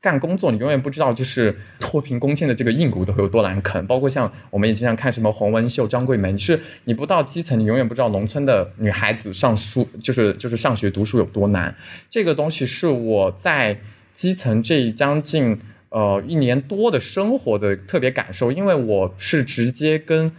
[0.00, 3.84] 干工作，你永远不知道，就是脱贫攻坚的这个硬骨头有多难啃。
[3.86, 11.74] 包括像我们也经常看什么洪文秀、张桂梅，你是你不到基层，你永远不知道农村的女孩子上书，就是就是上学读书有多难。
[12.08, 13.80] 这个东西是我在
[14.12, 20.32] 基层这将近呃一年多的生活的特别感受，因为我是直接跟。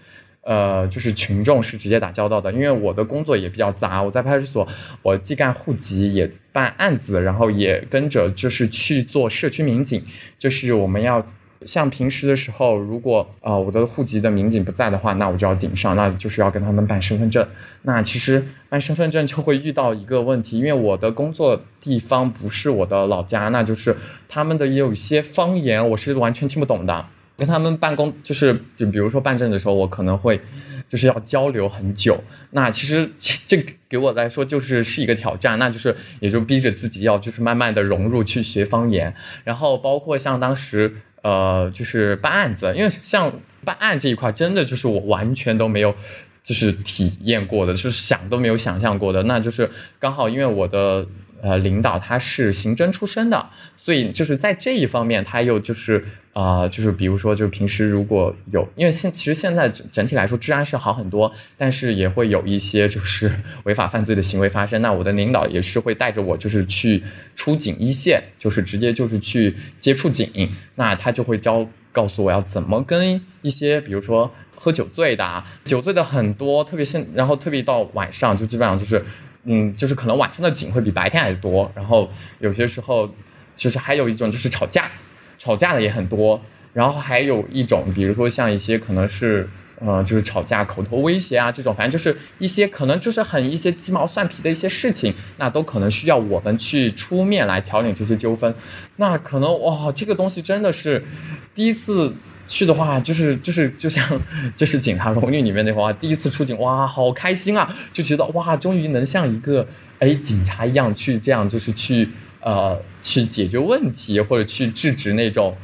[0.48, 4.66] 呃，就是群众是直接打交道的，因为我的工作也比较杂，我在派出所，
[5.02, 10.02] 我既干户籍，也办案子，然后也跟着就是去做社区民警，
[10.40, 11.22] 就是我们要
[11.66, 17.46] 像平时的时候，如果啊我的户籍的民警不在的话，那我就要顶上，那就是要跟他们办身份证。
[17.82, 23.94] 那其实办身份证就会遇到一个问题，因为我的工作地方不是我的老家，那就是
[24.30, 27.06] 他们的也有一些方言，我是完全听不懂的。
[27.38, 30.42] 跟他们办公就是就比如说办证的时候，我可能会
[30.90, 32.22] 就是要交流很久。
[32.52, 33.10] 那其实
[33.46, 39.14] 这给我来说就是是一个挑战，那就是也就逼着自己要就是慢慢的融入去学方言。
[39.44, 43.32] 然后包括像当时呃就是办案子，因为像
[43.64, 45.96] 办案这一块真的就是我完全都没有
[46.44, 49.22] 就是体验过的，就是想都没有想象过的。
[49.24, 49.70] 那就是
[50.00, 51.06] 刚好因为我的。
[51.40, 56.04] 呃，领导他是刑侦出身的，所以就是在这一方面，他又就是
[56.40, 63.32] 啊，就是比如说，就平时如果有，因为现其实现在整整体来说治安是好很多，但是也会有一些就是
[63.66, 64.80] 违法犯罪的行为发生。
[64.84, 67.04] 那我的领导也是会带着我，就是去
[67.36, 71.68] 出警一线，就是直接就是去接触警，那他就会教。
[71.94, 79.04] 告诉我要怎么跟一些比如说喝酒醉的，啊，酒醉的很多，特别现，然后特别到晚上就基本上就是，
[79.46, 82.08] 嗯，就是可能晚上的警会比白天还多，然后
[82.38, 83.12] 有些时候
[83.56, 84.92] 就是还有一种就是吵架，
[85.38, 86.42] 吵架的也很多，
[86.74, 89.50] 然后还有一种比如说像一些可能是。
[89.80, 98.52] 呃，就是吵架、口头威胁啊，这种反正就是一些可能就是很一些鸡毛蒜皮的一些事情，那都可能需要我们去出面来调解这些纠纷。
[98.96, 101.06] 那可能哇，这个东西真的是
[101.54, 102.12] 第一次
[102.48, 104.20] 去的话，就是就是就像
[104.56, 109.68] 就是警察荣誉里面那话，第一次出警哇，好开心啊，就觉得哇，终于能像一个
[110.00, 112.10] 哎警察一样去这样就是去
[112.42, 115.56] 呃去解决问题或者去制止那种。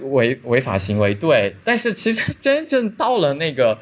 [0.00, 3.76] 违违法行为，对，但是其实真正到了那个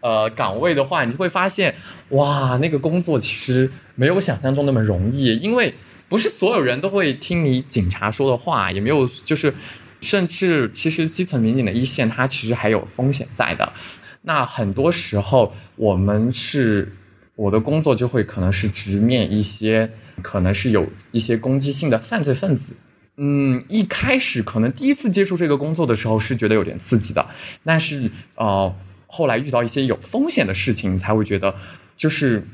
[0.00, 1.74] 呃岗位的话，你就会发现，
[2.10, 5.72] 哇，那个工作其实没有想象中那么容易，因为
[6.10, 9.54] 不是所有人都会听你警察说的话，也没有就是，
[10.02, 13.72] 甚至其实基层民警的一线，它其实还有风险在的。
[14.20, 16.94] 那很多时候，我们是
[17.34, 22.74] 我的工作就会可能是直面一些可能是有一些攻击性的犯罪分子。
[23.16, 27.26] 嗯，一开始可能第一次接触这个工作的时候是觉得有点刺激的，
[27.62, 28.74] 但是呃，
[29.06, 31.54] 后来遇到一些有风险的事情，才会觉得
[31.96, 32.46] 就是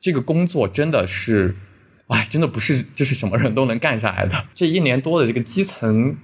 [0.00, 1.54] 这个工作真的是，
[2.08, 4.46] 哎，真的不是就是什么人都能干下来的。
[4.52, 6.16] 这一年多的这个基层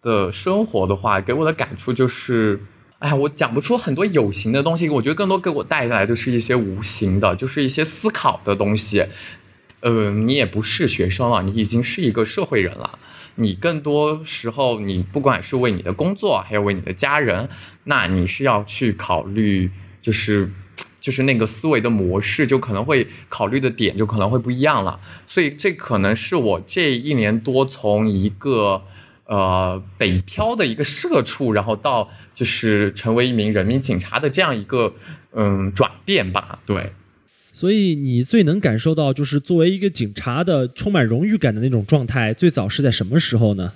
[0.00, 2.58] 的生活的话，给我的感触就是，
[3.06, 9.04] 哎，我讲不出很多有形的东西，我觉得更多给我带来的是一些无形的，就是一些思考的东西。
[9.78, 12.98] 呃，你也不是学生了，你已经是一个社会人了。
[13.36, 17.48] 你更多时候，你不管是为你的工作，还有为你的家人，
[17.84, 19.70] 那你是要去考虑，
[20.02, 20.50] 就是
[20.98, 24.98] 就是那个思维的模式，就可能会考虑的点就可能会不一样了。
[25.28, 28.82] 所以这可能是我这一年多从一个
[29.26, 34.94] 呃北漂的一个社畜，然后到就是成为一名人民警察的这样一个
[35.32, 36.58] 嗯转变吧。
[36.64, 36.90] 对。
[37.52, 43.72] 所以你最能感受到，就是作为一个警察的充满荣誉感的那种状态，最早是在什么时候呢？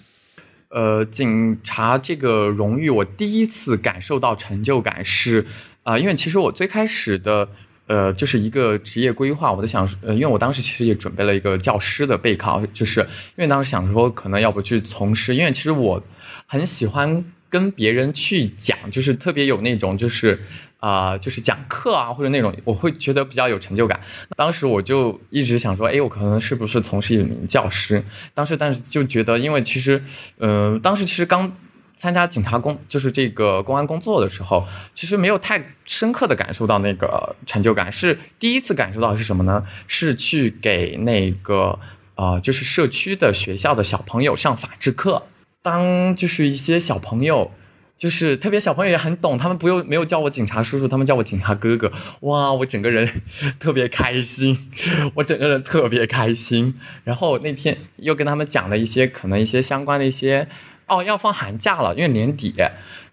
[0.69, 5.47] 呃，警察这个荣誉，我第一次感受到成就感是，
[5.83, 7.49] 啊，因为其实我最开始的，
[7.91, 16.01] 呃，就是一个职业规划，我在想，呃，因为我当时其实也准备了一个教师的备考，就是因为当时想说，可能要不去从事，因为其实我
[16.47, 20.41] 很喜欢跟别人去讲，就是特别有那种就是。
[20.81, 24.01] 啊，就是讲课啊，或者那种，我会觉得比较有成就感。
[24.35, 28.03] 当时我就一直想说，哎，我可能是不是从事一名教师？
[28.33, 30.03] 当时，但是就觉得，因为其实，
[30.39, 31.53] 嗯，当时其实刚
[32.01, 37.93] 参加警察工，就是这个公安工作的时候，其实没有太深刻的感受到那个成就感。
[37.93, 39.67] 是第一次感受到是什么呢？
[39.87, 41.79] 是去给那个
[42.15, 45.25] 呃，就是社区的学校的小朋友上法制课，
[45.61, 47.51] 当就是一些小朋友。
[47.99, 51.93] 就是特别小朋友也很懂，他们不用没有叫我警察叔叔，他们叫我警察哥哥。
[52.21, 53.21] 哇，我整个人
[53.61, 54.71] 特别开心，
[55.17, 56.81] 我整个人特别开心。
[57.05, 60.49] 然后那天又跟他们讲了一些可能一些相关的一些，
[60.91, 62.55] 哦，要放寒假了，因为年底，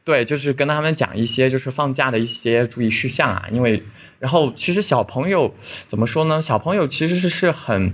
[0.03, 3.45] 对，就是跟他们讲一些就是放假的一些注意事项啊。
[3.51, 3.83] 因为
[4.19, 5.53] 然后其实小朋友
[5.87, 6.41] 怎么说呢？
[6.41, 7.93] 小朋友其实是是很，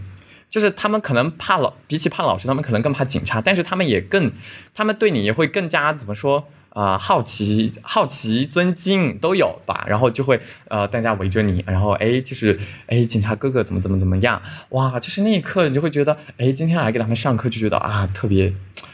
[0.49, 4.31] 就是他们可能怕老，比起怕老师，他们可能更怕警察，但是他们也更，
[4.73, 6.47] 他们对你也会更加怎么说？
[6.69, 18.51] 啊，好奇、好奇、尊敬都有吧，然后就会呃，大家围着你，然后哎，就是哎，警察哥哥怎么怎么怎么样，哇，就是那一刻你就会觉得，哎，今天来给他们上课就觉得啊，特别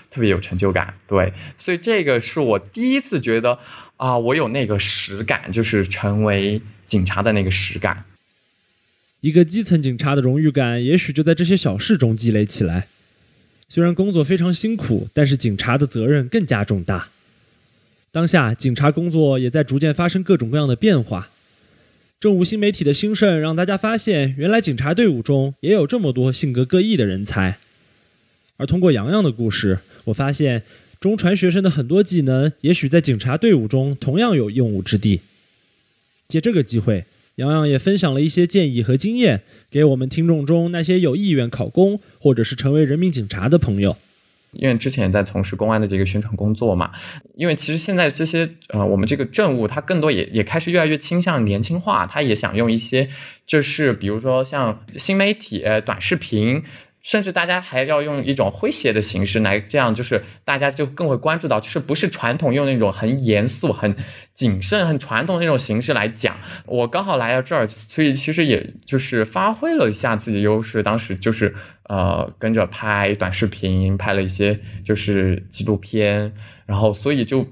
[0.10, 3.58] 特别有成就感，对，所以这个是我第一次觉得
[3.98, 8.04] 啊，我有那个实感，就是成为警察的那个实感。
[9.22, 12.88] 一个基层警察的荣誉感，也许就在这些小事中积累起来。
[13.68, 17.10] 虽然工作非常辛苦，但是警察的责任更加重大。
[18.12, 21.30] 当下，警察工作也在逐渐发生各种各样的变化。
[22.20, 27.60] 政务新媒体的兴盛，让大家发现，原来警察队伍中也有这么多性格各异的人才。
[28.58, 30.64] 而通过洋洋的故事，我发现
[31.00, 35.22] 中传学生的很多技能，也许在警察队伍中同样有用武之地。
[36.28, 39.42] 借这个机会，洋洋也分享了一些建议和经验，
[39.72, 43.98] 给我们听众中那些有意愿考公或者是成为人民警察的朋友。
[44.52, 46.90] 因为之前在从事公安的这个宣传工作嘛，
[47.36, 53.08] 因为其实现在这些呃，我们这个政务它更多也也开始越来越倾向年轻化，它也想用一些
[53.46, 56.64] 就是比如说像新媒体、短视频，
[57.02, 63.96] 甚至大家还要用一种诙谐的形式来，这样就是大家就更会关注到，就是不是传统用那种很严肃、很
[64.34, 66.38] 谨慎、很传统那种形式来讲。
[66.66, 70.84] 我刚好来到这儿，所以其实也就是发挥了一下自己的优势。
[70.84, 76.34] 当时就是呃跟着拍短视频，拍了一些就是纪录片，
[76.66, 77.48] 然后所以就。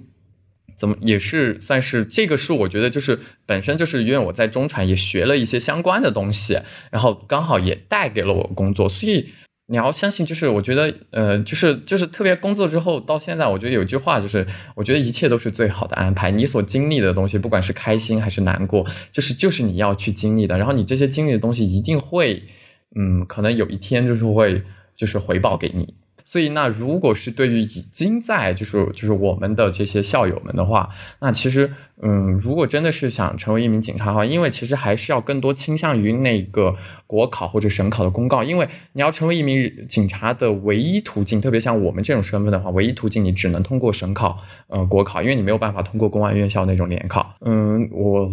[0.78, 6.60] 怎么也是算是这个是我觉得就是本身就是因为我在中传也学了一些相关的东西，
[6.92, 9.30] 然后刚好也带给了我工作，所以
[9.70, 22.44] 你要相信，就是我觉得呃就是就是特别工作之后到现在，我觉得有句话就是我觉得一切都是最好的安排，你所经历的东西，不管是开心还是难过，就是就是你要去经历的，然后你这些经历的东西一定会
[22.96, 24.62] 嗯可能有一天就是会
[24.96, 25.96] 就是回报给你。
[26.30, 30.90] 所以，那如果是对于已经在就是就是我们的这些校友们的话，
[31.22, 31.72] 那其实，
[32.02, 36.76] 嗯，如果真的是想成为一名警察的话，因为其实还是要更多倾向于那个
[37.06, 47.36] 国考或者省考的公告，因为你要成为一名警察的唯一途径，特别像我们这种身份的话，唯一途径你只能通过省考，呃，国考，因为你没有办法通过公安院校那种联考。
[47.46, 48.30] 嗯，我。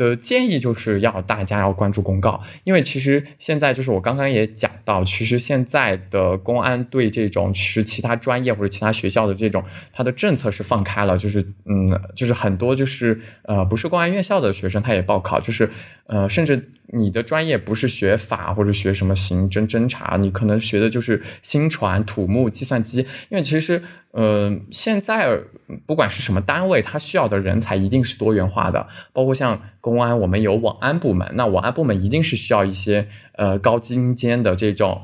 [0.00, 15.68] 的建议就是要大家要关注公告，因为其实现在就是我刚刚也讲到，其实现在的公安对这种其实其他专业或者其他学校的这种它的政策是放开了，就是嗯，就是很多就是呃不是公安院校的学生他也报考，就是
[16.06, 16.70] 呃甚至。
[16.92, 23.06] 你的专业不是学法或者学什么刑侦侦查，你可能学的就是新传、土木、计算机。
[23.28, 23.80] 因为其实，
[24.12, 25.38] 嗯，现在
[25.86, 28.88] 不管是什么单位，它需要的人才一定是多元化的。
[29.12, 35.02] 包括像公安，我们有网安部门，那网安部门一定是需要一些呃高精尖的这种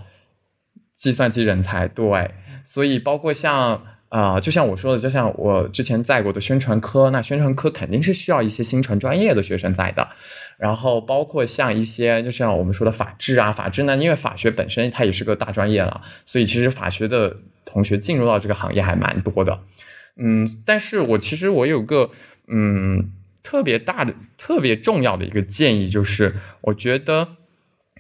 [0.93, 1.87] 计算机人才。
[1.89, 2.33] 对，
[2.63, 3.83] 所以包括像。
[4.09, 10.09] 啊，就像我说的，就像我之前在过的宣传科，那宣传科肯定是需要一些新传专业的学生在的。
[10.59, 19.61] 然后包括像一些，就像我们说的法治啊，法治呢，因为法学本身它也是个大专业了，所以其实法学的同学进入到这个行业还蛮多的。
[20.17, 22.11] 嗯，但是我其实我有个
[22.47, 23.11] 嗯
[23.43, 27.37] 特别大的、特别重要的一个建议，就是我觉得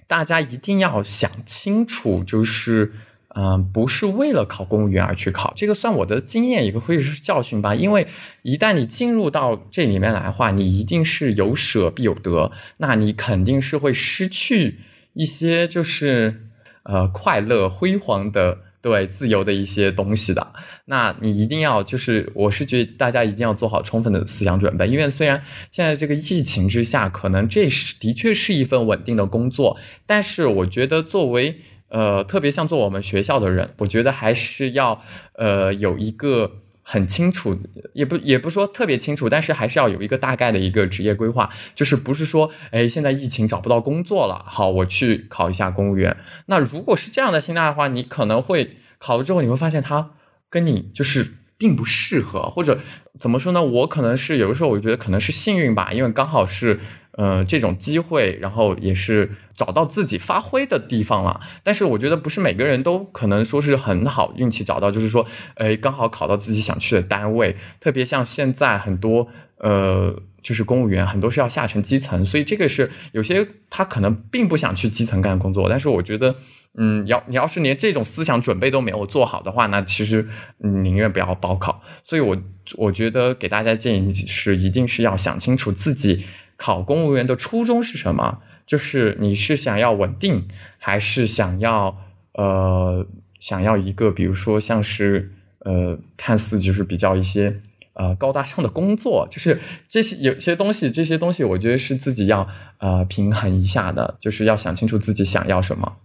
[0.06, 2.92] 大家一定要想清楚，就是。
[3.38, 7.74] 嗯，不是为了考公务员而去考，这个算我的经验，也可以是教训吧。
[7.74, 8.06] 因为
[8.40, 14.78] 一旦你进入到这里面来的话，你一定是有舍必有得，那你肯定是会失去
[15.12, 16.46] 一些就是
[16.84, 20.54] 呃快乐、辉煌的对自由的一些东西的。
[20.86, 29.76] 那你一定要就是，我是觉得大家一定要做好充分的思想准备，因为虽然现在这个疫情之下，可能这是的确是一份稳定的工作，
[30.06, 31.60] 但是我觉得作为。
[31.88, 35.02] 呃，特别像做我们学校的人，我觉得还是要
[35.34, 37.56] 呃有一个很清楚，
[37.92, 46.16] 也不也不说特别清楚，但是还是要有一个大概的一个职业规划，就是不是说，哎，现在疫情找不到工作了，好，我去考一下公务员。
[46.46, 50.10] 那如果是这样的心态的话，你可能会考了之后，你会发现他
[50.50, 52.80] 跟你就是并不适合，或者
[53.18, 53.62] 怎么说呢？
[53.62, 56.80] 我可能是有的时候我觉得可能是幸运吧，因为刚好是。
[57.16, 61.40] 呃，这种机会，然后也是找到自己发挥的地方了。
[61.62, 67.56] 但是我觉得不是每个人都可能说是很好运气找到，就是说，哎，刚好考到自己想去的单位。
[67.80, 69.28] 特别像现在很多，
[69.60, 75.70] 呃，就是公务员很多是要下沉基层，所以这个是有些他可能并不想去基层干工作。
[75.70, 76.36] 但是我觉得，
[76.76, 81.80] 嗯，要你要是连这种思想准备都没有做好的话，那其实宁愿不要报考。
[82.02, 82.36] 所以我
[82.76, 86.26] 我觉得给大家建议是，一定是要想清楚自己。
[86.56, 88.40] 考公务员的初衷是什么？
[88.66, 91.96] 就是你是想要稳定，还是想要
[92.32, 93.06] 呃
[93.38, 95.30] 想要一个，比如说像是
[95.60, 97.60] 呃看似就是比较一些
[97.92, 102.48] 呃高大上的工作，就是这些有些东西，这些东西我觉得是自己要
[102.78, 105.98] 呃平衡一下的，就是要想清楚自己想要什么。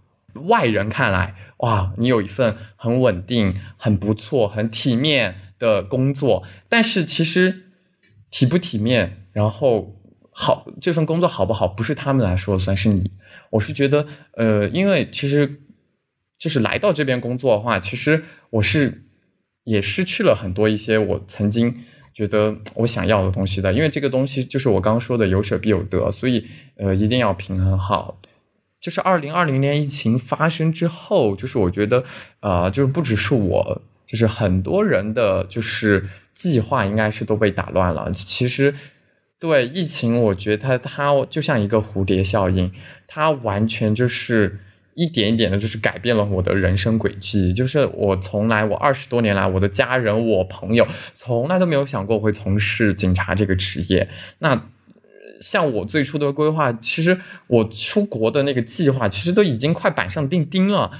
[0.46, 7.64] 外人看来，哇，你有一份很稳定、很不错、很体面的工作，但是其实
[8.30, 9.96] 体不体面，然后。
[10.42, 13.12] 好，这份工作好不好，不是他们来说算是你。
[13.50, 15.60] 我是觉得，呃，因为其实
[16.36, 19.04] 就是来到这边工作的话，其实我是
[19.62, 21.76] 也失去了很多一些我曾经
[22.12, 23.72] 觉得我想要的东西的。
[23.72, 28.18] 因为这个东西就是我刚刚说的有舍必有得，所以呃一定要平衡好。
[28.80, 32.02] 就是二零二零年疫情发生之后，就是我觉得
[32.40, 38.10] 啊，就是不只是我，就是很多人的就是计划应该是都被打乱了。
[38.10, 38.74] 其实。
[39.42, 42.70] 对疫情，我觉得它它就像一个蝴蝶效应，
[43.08, 44.60] 它完全就是
[44.94, 47.52] 一点一点的，就是改变了我的人生轨迹。
[47.52, 50.86] 就是我从来，我二十多年来，我的家人、我朋友，
[51.16, 54.08] 从来都没有想过会从事警察这个职业。
[54.38, 54.68] 那
[55.40, 57.18] 像我最初的规划，其实
[57.48, 60.92] 我出国的那个计划，其实都已经快板上钉钉了。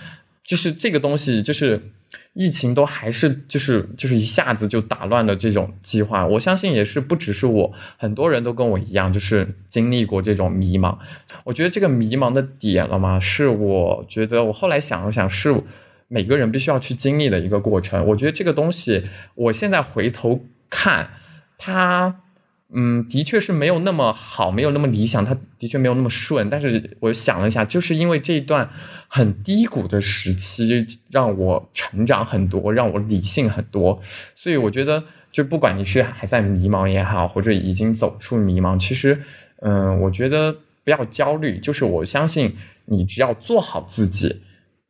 [0.43, 1.93] 就是这个东西，就是
[2.34, 6.26] 疫情都还是就是就是一下子就打乱了这种计划。
[6.26, 10.96] 我相信也是不只是我，很多人都跟我一样，就是经历过这种迷茫。
[11.44, 15.62] 我觉得这个迷茫的点了嘛，是我觉得我后来想了想，是
[16.08, 18.06] 每个人必须要去经历的一个过程。
[18.06, 19.04] 我觉得这个东西，
[19.34, 21.10] 我现在回头看，
[21.58, 22.21] 它。
[22.74, 26.48] 嗯，的确是没有那么好，没有那么理想，他的确没有那么顺。
[26.48, 28.70] 但是我想了一下，就是因为这一段
[29.08, 34.00] 很低谷的时期，让我成长很多，让我理性很多。
[34.34, 39.20] 所以我觉得，就不管你是还在迷茫也好，或者已经走出迷茫，其实，
[39.60, 41.58] 嗯，我觉得不要焦虑。
[41.58, 42.56] 就是我相信
[42.86, 44.40] 你，只要做好自己，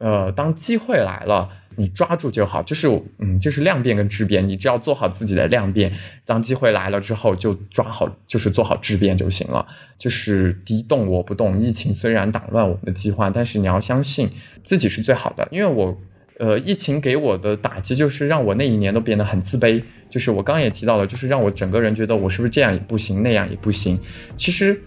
[0.03, 1.49] 呃，当机会来了。
[1.75, 2.87] 你抓住就好，就是
[3.19, 5.91] 嗯，就是量变跟质变，你只要做好自己的量变，
[6.27, 9.67] 当机会来了之后就抓好，就是做好质变就行了。
[9.97, 14.29] 就是敌动我不动，疫情虽然打乱我们的计划，但是你要相信
[14.63, 15.49] 自己是最好的。
[15.51, 15.99] 因为我，
[16.39, 23.99] 呃，疫情给我的打击就是让我那一年都变得很自卑，就是我刚刚也提到了，就是让我整个人觉得我是不是这样也不行，那样也不行。
[24.37, 24.79] 其实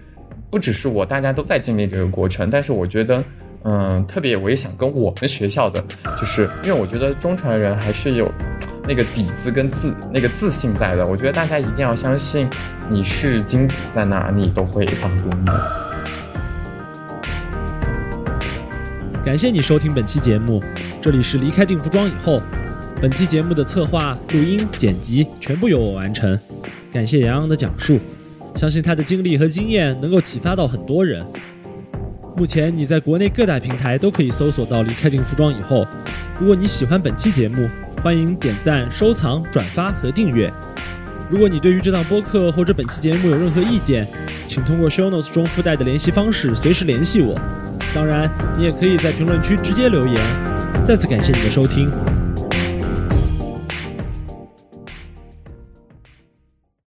[0.51, 3.23] 不只是我，大家都在经历这个过程，但是我觉得。
[3.67, 5.83] 嗯，特别我也想跟我们学校的，
[6.19, 8.31] 就是因为我觉得中传人还是有
[8.87, 11.05] 那个底子跟自那个自信在的。
[11.05, 12.47] 我觉得大家一定要相信，
[12.91, 15.53] 你是金子，在哪里都会发光的。
[19.25, 20.63] 感谢你收听本期节目，
[21.01, 22.39] 这里是离开定服装以后，
[23.01, 26.39] 本期节目的策划、录音、剪辑全部由我完成。
[26.93, 27.99] 感谢杨洋的讲述，
[28.53, 31.25] 相信他的经历和经验能够启发到很多人。
[32.37, 35.87] 目前你在国内各大平台都可以搜索到离开定服装以后。
[36.37, 37.65] 如果你喜欢本期节目，
[38.03, 40.51] 欢迎点赞、收藏、转发和订阅。
[41.29, 44.05] 如果你对于这档播客或者本期节目有任何意见，
[44.49, 47.39] 请通过 show notes 中附带的联系方式随时联系我。
[47.93, 50.21] 当然，你也可以在评论区直接留言。
[50.83, 51.89] 再次感谢你的收听。